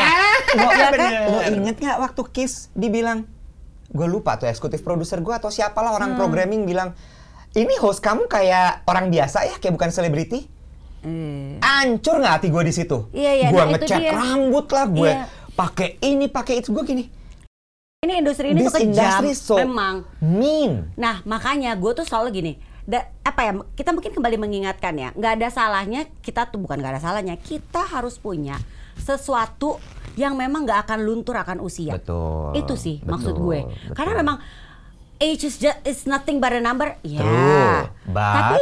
[0.54, 1.10] Lo, Ya kan?
[1.28, 3.24] lo inget nggak waktu Kiss dibilang,
[3.88, 6.18] gue lupa tuh eksekutif produser gue atau siapalah orang Hmm.
[6.18, 6.92] programming bilang,
[7.50, 10.44] ini host kamu kayak orang biasa ya, kayak bukan selebriti.
[11.00, 11.56] Eh.
[11.58, 13.06] Ancur nggak hati gue di situ?
[13.12, 14.12] Iya, iya, Gue nah itu ngecat dia.
[14.12, 15.24] rambut lah, gue Iya.
[15.54, 17.04] pakai ini, pakai itu, gue gini.
[17.98, 20.06] Ini industri ini This tuh kejam, so memang.
[20.22, 20.86] mean.
[20.94, 22.52] Nah makanya gue tuh selalu gini,
[22.86, 23.52] da- apa ya?
[23.74, 27.82] Kita mungkin kembali mengingatkan ya, nggak ada salahnya kita tuh bukan nggak ada salahnya, kita
[27.82, 28.54] harus punya
[28.94, 29.82] sesuatu
[30.14, 31.98] yang memang nggak akan luntur akan usia.
[31.98, 33.58] Betul, Itu sih betul, maksud gue.
[33.66, 33.94] betul.
[33.98, 34.36] Karena memang
[35.18, 36.94] age is just is nothing but a number.
[37.02, 37.18] Ya.
[37.18, 38.60] True, but- Tapi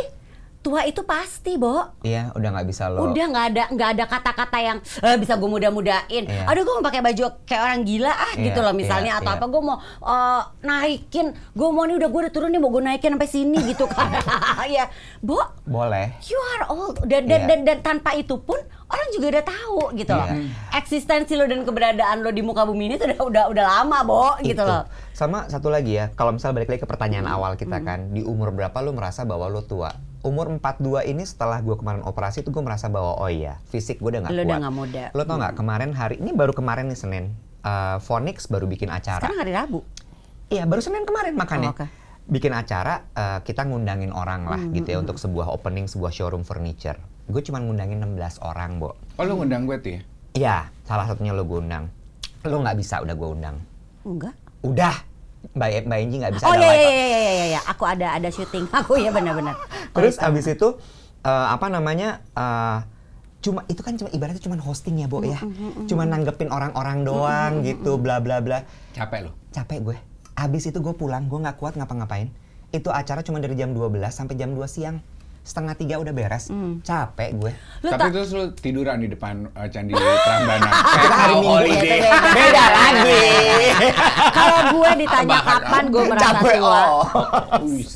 [0.66, 1.94] tua itu pasti, Bo.
[2.02, 3.06] Iya, udah nggak bisa lo.
[3.06, 6.26] Udah nggak ada nggak ada kata-kata yang eh, bisa gue mudah-mudahin.
[6.26, 6.50] Iya.
[6.50, 9.30] Aduh gue mau pakai baju kayak orang gila ah Iya, gitu loh misalnya iya, atau
[9.30, 9.38] iya.
[9.38, 12.82] apa gue mau eh, naikin, gue mau nih udah gue udah turun nih mau gue
[12.82, 14.10] naikin sampai sini gitu kan.
[14.66, 14.90] ya,
[15.20, 16.18] Bo, Boleh.
[16.26, 17.48] you are old dan dan, Iya.
[17.48, 20.26] dan dan tanpa itu pun orang juga udah tahu gitu loh.
[20.26, 20.50] Iya.
[20.74, 24.34] Eksistensi lo dan keberadaan lo di muka bumi ini tuh udah udah, udah lama, Bo,
[24.40, 24.62] gitu Itu.
[24.62, 24.82] loh.
[25.10, 27.36] Sama satu lagi ya, kalau misal balik lagi ke pertanyaan Hmm.
[27.36, 29.90] awal kita kan, di umur berapa lu merasa bahwa lu tua?
[30.26, 34.10] Umur 42 ini setelah gue kemarin operasi itu gue merasa bahwa oh iya, fisik gue
[34.10, 34.46] udah nggak Lu kuat.
[34.50, 35.04] udah nggak muda.
[35.14, 37.24] Lo tau nggak kemarin hari ini baru kemarin nih Senin,
[37.62, 38.02] uh,
[38.50, 39.22] baru bikin acara.
[39.22, 39.86] Sekarang hari Rabu.
[40.50, 41.70] Iya, baru Senin kemarin makanya.
[41.70, 41.86] Oh, oke.
[42.26, 46.42] Bikin acara, eh, kita ngundangin orang lah Hmm, gitu ya untuk sebuah opening sebuah showroom
[46.42, 46.98] furniture.
[47.30, 48.98] Gue cuma ngundangin 16 orang, Bo.
[49.14, 50.00] Oh lu ngundang gue tuh ya?
[50.34, 51.86] Iya, salah satunya lo gue undang.
[52.42, 53.56] Lo nggak bisa udah gue undang.
[54.02, 54.34] Enggak.
[54.66, 54.94] Udah,
[55.55, 57.61] Mbak, Mbak Enji nggak bisa Oh ada iya iya iya iya iya iya.
[57.70, 58.66] Aku ada ada syuting.
[58.82, 59.55] Aku ya benar-benar.
[59.94, 60.68] Terus abis itu,
[61.22, 62.78] eh, apa namanya, eh,
[63.44, 65.38] cuma itu kan cuma ibaratnya cuma hosting ya, Bo ya.
[65.86, 68.66] Cuma nanggepin orang-orang doang gitu, bla bla bla.
[68.97, 69.30] Capek lu?
[69.55, 69.97] Capek gue.
[70.36, 72.28] Abis itu gue pulang, gue nggak kuat ngapa-ngapain.
[72.74, 74.99] Itu acara cuma dari jam 12 sampai jam 2 siang.
[75.47, 76.51] Setengah tiga udah beres.
[76.82, 77.53] Capek gue.
[77.86, 80.72] Lu Tapi terus lu tiduran di depan uh, Candi Prambanan.
[80.99, 81.55] Kita hari mau Minggu.
[81.55, 81.99] holiday.
[82.34, 83.22] Beda, lagi.
[84.34, 87.05] Kalau gue ditanya Bahkan kapan gue merasa Capek, tua, oh.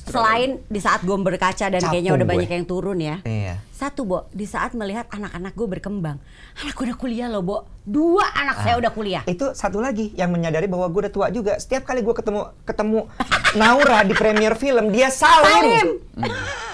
[0.06, 2.32] Selain di saat gue berkaca dan Capung kayaknya udah gue.
[2.38, 3.16] banyak yang turun ya.
[3.26, 3.54] Iya.
[3.74, 6.20] Satu, Bo, di saat melihat anak-anak gue berkembang.
[6.62, 7.56] Anak gue udah kuliah loh, Bo.
[7.82, 9.22] Dua anak saya udah kuliah.
[9.26, 11.58] Itu satu lagi yang menyadari bahwa gue udah tua juga.
[11.58, 13.10] Setiap kali gue ketemu ketemu
[13.58, 15.98] Naura di premier film, dia salim.
[16.14, 16.68] Salim.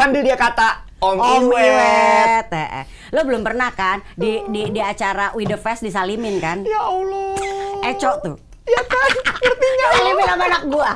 [0.00, 2.48] Sambil dia kata Om, Om Iwet.
[2.48, 2.84] Iwet.
[3.12, 6.64] Lo belum pernah kan di di di acara We The Fest disalimin kan?
[6.64, 7.84] Ya Allah.
[7.84, 8.36] Eco tuh.
[8.64, 9.90] Ya kan, ngerti nggak?
[9.92, 10.90] Salimin sama anak gua.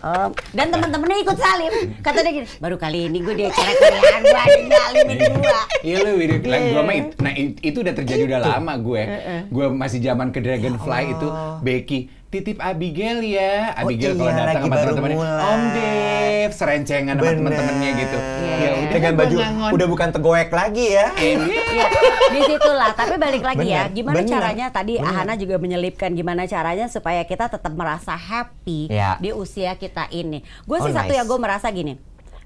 [0.00, 0.30] Om.
[0.50, 1.72] Dan temen-temennya ikut salim.
[2.00, 5.60] Kata dia gini, baru kali ini gue di acara kuliahan gua disalimin gua.
[5.84, 9.02] Iya lu video like, gua mah it- nah it- itu udah terjadi udah lama gue.
[9.46, 11.28] Gue masih zaman ke Dragonfly itu
[11.60, 12.00] Becky
[12.30, 13.74] titip Abigail ya.
[13.76, 15.18] Oh Abigail kalau iya, datang lagi sama teman-temannya.
[15.42, 18.18] Om Dev, serencengan sama teman-temannya gitu.
[18.18, 18.54] Iya.
[18.56, 19.70] Ya udah Dengan gua baju ngangon.
[19.74, 21.06] udah bukan tegoek lagi ya.
[21.12, 21.50] Ini.
[21.50, 21.86] Iya,
[22.30, 22.90] di situlah.
[22.92, 25.10] Tapi balik lagi ya, Bener, gimana bener, caranya tadi bener.
[25.10, 29.18] Ahana juga menyelipkan gimana caranya supaya kita tetap merasa happy Ya.
[29.18, 30.46] di usia kita ini.
[30.62, 31.18] Gue sih Oh, satu nice.
[31.18, 31.98] ya gue merasa gini.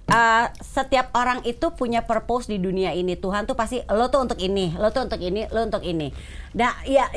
[0.05, 3.17] Eh, setiap orang itu punya purpose di dunia ini.
[3.17, 6.13] Tuhan tuh pasti lo tuh untuk ini, lo tuh untuk ini, lo untuk ini.
[6.55, 7.09] Nah, ya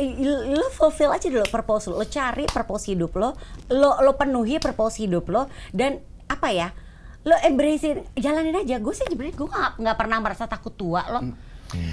[0.48, 2.00] lo fulfill aja dulu purpose lo.
[2.00, 3.34] Lo cari purpose hidup lo,
[3.74, 6.70] lo lo penuhi purpose hidup lo dan apa ya?
[7.28, 8.80] Lo embrace jalanin aja.
[8.80, 9.50] Gue sih sebenarnya gue
[9.84, 11.20] nggak pernah merasa takut tua lo.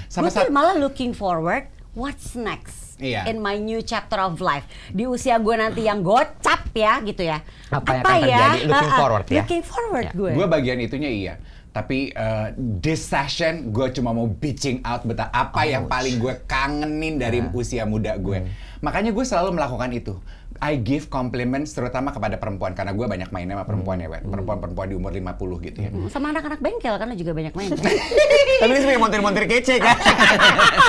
[0.07, 1.67] Sama Gue tuh sat- malah looking forward
[1.99, 3.27] what's next Iya.
[3.27, 7.43] in my new chapter of life di usia gue nanti yang gocap ya gitu ya
[7.69, 8.59] Apa yang akan terjadi?
[8.65, 9.35] Looking forward ya?
[9.41, 10.13] looking forward Ya.
[10.13, 11.35] gue Gue bagian itunya iya.
[11.75, 17.19] Tapi uh, this session gue cuma mau bitching out betapa apa yang paling gue kangenin
[17.19, 18.47] dari usia muda gue.
[18.79, 20.15] Makanya gue selalu melakukan itu.
[20.63, 24.23] I give compliments terutama kepada perempuan karena gue banyak mainnya sama perempuan ya, Wet.
[24.23, 25.91] perempuan-perempuan di umur 50 gitu ya.
[26.09, 27.71] sama anak-anak bengkel kan lo juga banyak main.
[28.63, 29.97] Tapi ini montir-montir kece kan.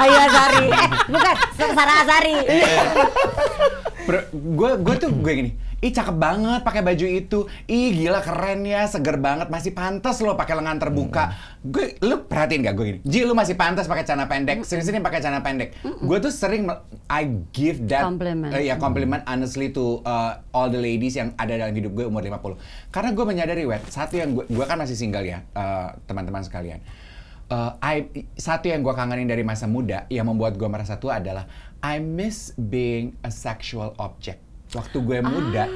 [0.06, 0.66] Ayo Azari.
[0.70, 1.36] Eh bukan
[1.74, 2.36] Sarah Azari.
[4.32, 5.52] Gue gue tuh gue gini
[5.86, 7.46] ih cakep banget pakai baju itu.
[7.70, 8.90] Ih gila keren ya.
[8.90, 11.30] Seger banget masih pantas lo pakai lengan terbuka.
[11.62, 14.66] Gue lu perhatiin gak gue gini Ji lu masih pantas pakai celana pendek.
[14.66, 15.78] Sini sini pakai celana pendek.
[16.02, 16.66] Gue tuh sering
[17.06, 18.50] I give that Compliment.
[18.50, 22.26] eh, ya compliment honestly to uh, all the ladies yang ada dalam hidup gue umur
[22.26, 22.58] 50
[22.90, 26.82] karena gue menyadari wet satu yang gue gue kan masih single ya uh, teman-teman sekalian.
[27.46, 31.46] Uh, I, satu yang gue kangenin dari masa muda yang membuat gue merasa tua adalah
[31.78, 34.42] I miss being a sexual object.
[34.76, 35.72] Waktu gue muda,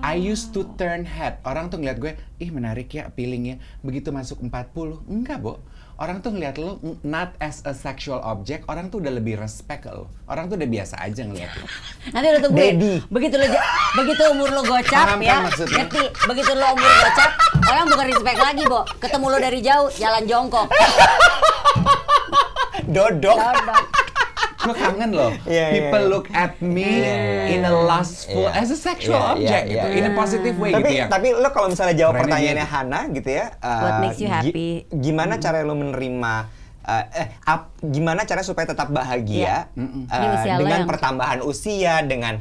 [0.00, 1.36] I used to turn head.
[1.44, 3.56] Orang tuh ngeliat gue, ih menarik ya, appealing ya.
[3.84, 5.60] Begitu masuk 40, enggak, Bo.
[5.94, 9.90] Orang tuh ngeliat lo not as a sexual object, orang tuh udah lebih respect ke
[9.92, 10.10] lo.
[10.26, 11.66] Orang tuh udah biasa aja ngeliat lo.
[12.10, 12.94] nanti lo tungguin Daddy.
[13.06, 13.46] begitu lo
[13.94, 15.86] begitu umur lo gocap Paham kan ya maksudnya?
[15.86, 17.30] ngerti begitu lo umur gocap
[17.64, 20.66] orang bukan respect lagi bo ketemu lo dari jauh jalan jongkok
[22.94, 23.38] Dodok.
[23.38, 23.82] Dodok.
[24.56, 25.30] Gue kangen loh.
[25.44, 26.10] Iya, iya, People iya.
[26.10, 26.88] look at me
[27.50, 28.56] in a lustful Iya.
[28.56, 29.96] as a sexual Iya, iya, object iya, gitu, iya.
[29.96, 31.06] in a positive way tapi, gitu ya.
[31.06, 32.74] Tapi lo kalau misalnya jawab Kerennya pertanyaannya dia.
[32.74, 33.46] Hana gitu ya.
[33.54, 34.68] eh, What makes you happy?
[34.90, 36.34] gimana cara lo menerima
[36.82, 40.32] eh, eh ap- gimana cara supaya tetap bahagia Iya.
[40.34, 42.34] usia lo dengan yang- pertambahan usia dengan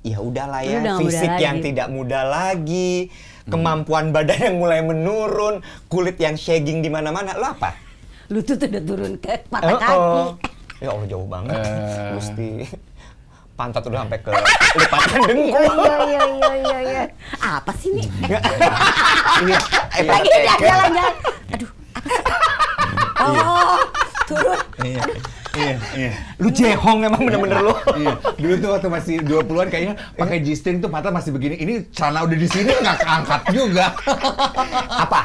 [0.00, 1.66] ya udahlah ya udah fisik yang lagi.
[1.66, 3.10] tidak muda lagi
[3.44, 7.74] kemampuan badan yang mulai menurun kulit yang shagging di mana-mana lo apa
[8.26, 10.28] lutut udah turun ke mata Oh, kaki oh.
[10.80, 11.56] Ya Allah jauh banget.
[11.56, 12.10] Eh.
[12.16, 12.50] Gusti.
[13.56, 14.30] Pantat udah sampai ke
[14.76, 15.64] lipatan dengkul.
[15.64, 17.02] Iya iya iya iya iya.
[17.40, 18.06] Apa sih nih?
[18.28, 18.38] Iya.
[19.96, 21.14] Eh, Lagi eh, jalan jalan jalan.
[21.56, 22.20] Aduh, apa sih?
[23.16, 23.80] Oh,
[24.28, 24.60] turun.
[24.84, 25.02] Iya.
[25.56, 26.12] Iya, iya.
[26.36, 27.72] Lu jehong emang bener-bener lu.
[27.96, 31.56] Iya, dulu tuh waktu masih 20-an kayaknya pakai G-string tuh mata masih begini.
[31.56, 33.96] Ini celana udah di sini nggak keangkat juga.
[34.92, 35.20] Apa?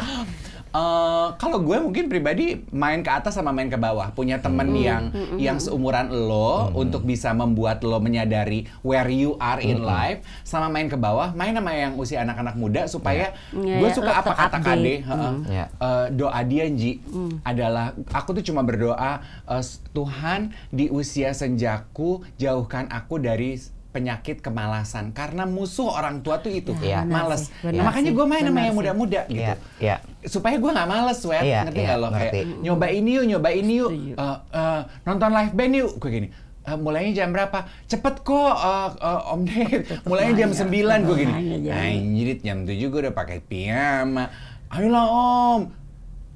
[0.71, 4.07] Eh, kalau gue mungkin pribadi main ke atas sama main ke bawah.
[4.15, 9.83] Punya temen yang yang seumuran lo untuk bisa membuat lo menyadari where you are in
[9.83, 13.95] life sama main ke bawah main sama yang usia anak-anak muda supaya Iya, gue iya,
[13.95, 14.57] suka apa kata.
[14.63, 15.33] Kade heeh.
[15.51, 15.65] Iya.
[15.75, 17.03] Eh, doa dia Ji
[17.43, 19.19] adalah aku tuh cuma berdoa
[19.51, 23.59] eh, Tuhan di usia senjaku jauhkan aku dari
[23.91, 25.11] penyakit kemalasan.
[25.11, 27.03] Karena musuh orang tua tuh itu Iya.
[27.03, 27.51] Benar males.
[27.51, 29.43] sih, Nah, makanya gue main sama yang muda-muda gitu.
[29.43, 29.95] Iya, iya.
[30.23, 31.43] supaya gue nggak males wet.
[31.43, 32.07] Iya, ngerti iya, nggak lo?
[32.09, 33.91] kayak nyoba ini yuk nyoba ini yuk.
[33.91, 35.91] Eh, eh, nonton live band yuk.
[35.99, 36.27] Gue gini
[36.61, 37.59] "Eh, mulainya jam berapa?
[37.85, 40.69] Cepet kok eh, eh, om Ded mulainya jam 9
[41.03, 41.33] gue gini
[41.67, 44.29] anjir jam 7 gue udah pakai piyama.
[44.69, 45.61] Ayolah om.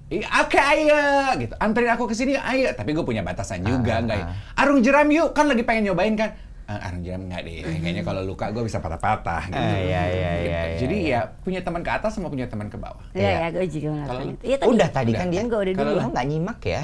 [0.05, 1.01] Ih, Oke ayo.
[1.35, 1.53] Gitu.
[1.57, 2.69] Anterin aku ke sini ayo.
[2.73, 4.25] Tapi gue punya batasan juga enggak ya?
[4.27, 4.61] ah.
[4.61, 6.33] arung jeram yuk kan lagi pengen nyobain kan
[6.65, 9.61] "Eh, jeram enggak deh kayaknya kalau luka gue bisa patah-patah gitu.
[9.61, 10.17] Ah, iya, iya, Gitu.
[10.17, 11.19] iya, iya, jadi iya.
[11.29, 13.37] ya punya teman ke atas sama punya teman ke bawah Iya Iya.
[13.37, 14.41] ya, gue juga Kalau- itu.
[14.41, 15.39] Iya Udah tadi kan dia.
[15.39, 16.01] Enggak udah Kalau dulu.
[16.01, 16.81] Lo nggak nyimak ya.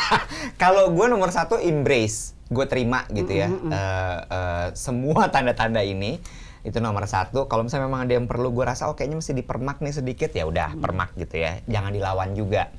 [0.62, 3.48] Kalau gue nomor satu embrace, gue terima gitu ya.
[3.48, 6.20] Eh, eh, semua tanda-tanda ini
[6.60, 7.44] itu nomor satu.
[7.44, 10.44] Kalau misalnya memang ada yang perlu gue rasa, oh kayaknya mesti dipermak nih sedikit ya
[10.44, 11.60] udah permak gitu ya.
[11.64, 12.72] Jangan dilawan juga.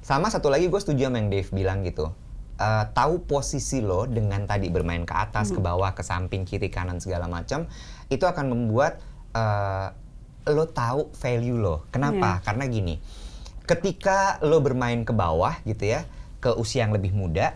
[0.00, 2.12] Sama satu lagi gue setuju sama yang Dave bilang gitu.
[2.58, 6.98] Eh, tahu posisi lo dengan tadi bermain ke atas, ke bawah, ke samping, kiri, kanan
[6.98, 7.70] segala macam,
[8.10, 8.98] itu akan membuat
[9.30, 9.94] eh,
[10.50, 11.86] lo tahu value lo.
[11.94, 12.42] Kenapa?
[12.42, 12.98] Karena gini,
[13.62, 16.02] ketika lo bermain ke bawah gitu ya,
[16.42, 17.54] ke usia yang lebih muda,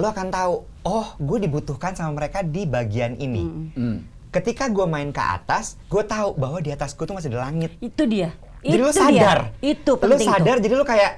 [0.00, 3.44] lo akan tahu, oh gue dibutuhkan sama mereka di bagian ini.
[3.76, 4.00] Hmm.
[4.32, 7.76] Ketika gue main ke atas, gue tahu bahwa di atas gue tuh masih ada langit.
[7.84, 8.32] Itu dia.
[8.64, 9.52] Jadi itu lo sadar.
[9.60, 9.76] Dia.
[9.76, 10.62] Itu Lo penting sadar, tuh.
[10.64, 11.12] jadi lo kayak,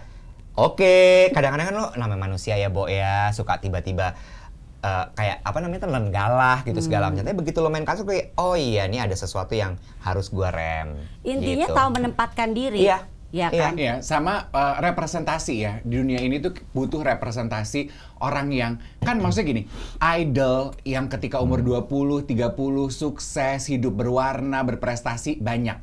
[0.54, 0.96] oke,
[1.30, 4.14] kadang-kadang kan lo namanya manusia ya, Bo ya, suka tiba-tiba
[4.80, 7.20] eh, kayak apa namanya telan galah gitu segala Hmm.
[7.20, 7.24] macam.
[7.28, 10.96] Tapi begitu lo main kasus kayak, oh iya, ini ada sesuatu yang harus gue rem.
[11.20, 11.76] Intinya gitu.
[11.76, 12.88] tahu menempatkan diri.
[12.88, 13.04] Iya.
[13.30, 13.62] Iya Iya.
[13.62, 13.72] kan?
[13.78, 15.72] Iya, sama uh, representasi ya.
[15.82, 19.62] Di dunia ini tuh butuh representasi orang yang kan maksudnya gini,
[20.02, 22.52] idol yang ketika umur 20, 30
[22.90, 25.78] sukses, hidup berwarna, berprestasi banyak.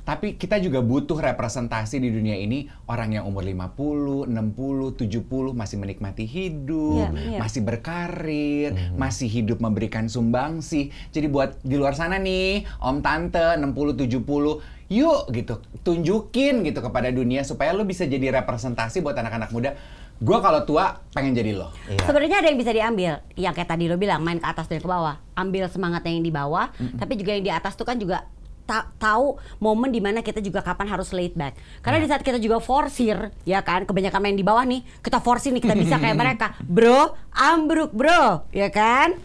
[0.00, 5.76] Tapi kita juga butuh representasi di dunia ini orang yang umur 50, 60, 70 masih
[5.76, 7.38] menikmati hidup, Iya, iya.
[7.38, 10.88] masih berkarir, masih hidup memberikan sumbangsi.
[11.10, 17.08] Jadi buat di luar sana nih, om tante 60 70 yuk gitu tunjukin gitu kepada
[17.08, 19.70] dunia supaya lo bisa jadi representasi buat anak-anak muda
[20.14, 22.06] gue kalau tua pengen jadi lo Iya.
[22.06, 23.12] Sebenarnya ada yang bisa diambil.
[23.34, 25.18] Yang kayak tadi lo bilang main ke atas dan ke bawah.
[25.34, 28.22] Ambil semangatnya yang di bawah, tapi juga yang di atas tuh kan juga
[28.62, 31.58] ta- tahu momen di mana kita juga kapan harus laid back.
[31.82, 35.50] Karena di saat kita juga forsir, ya kan, kebanyakan main di bawah nih, kita forsir
[35.50, 39.18] nih kita bisa kayak mereka, bro, ambruk bro, ya kan?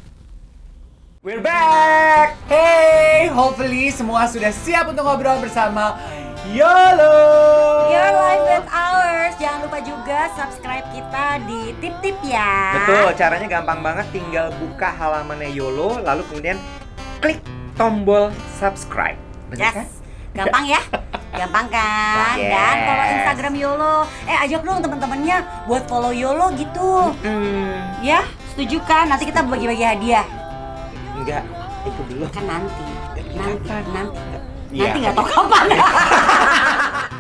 [1.20, 6.00] We're back hey hopefully semua sudah siap untuk ngobrol bersama
[6.48, 7.20] YOLO
[7.92, 9.36] Your life with ours.
[9.36, 12.72] Jangan lupa juga subscribe kita di tip-tip ya.
[12.80, 14.08] Betul, caranya gampang banget.
[14.16, 16.56] Tinggal buka halamannya YOLO, lalu kemudian
[17.20, 17.44] klik
[17.76, 19.20] tombol subscribe.
[19.52, 19.84] Bener kan?
[19.84, 19.92] Yes.
[20.32, 20.80] Gampang ya?
[21.44, 22.36] Gampang kan?
[22.40, 22.48] Yes.
[22.48, 23.96] Dan follow Instagram YOLO.
[24.24, 27.12] Eh ajak dong teman-temannya buat follow YOLO gitu.
[28.00, 28.24] Ya,
[28.56, 29.12] setuju kan?
[29.12, 30.49] Nanti kita bagi-bagi hadiah.
[31.20, 31.44] Enggak,
[31.84, 32.30] itu belum.
[32.32, 32.86] Kan nanti.
[33.36, 34.20] Nanti, nanti.
[34.72, 34.84] Iya.
[34.88, 35.66] Nanti nggak tahu kapan.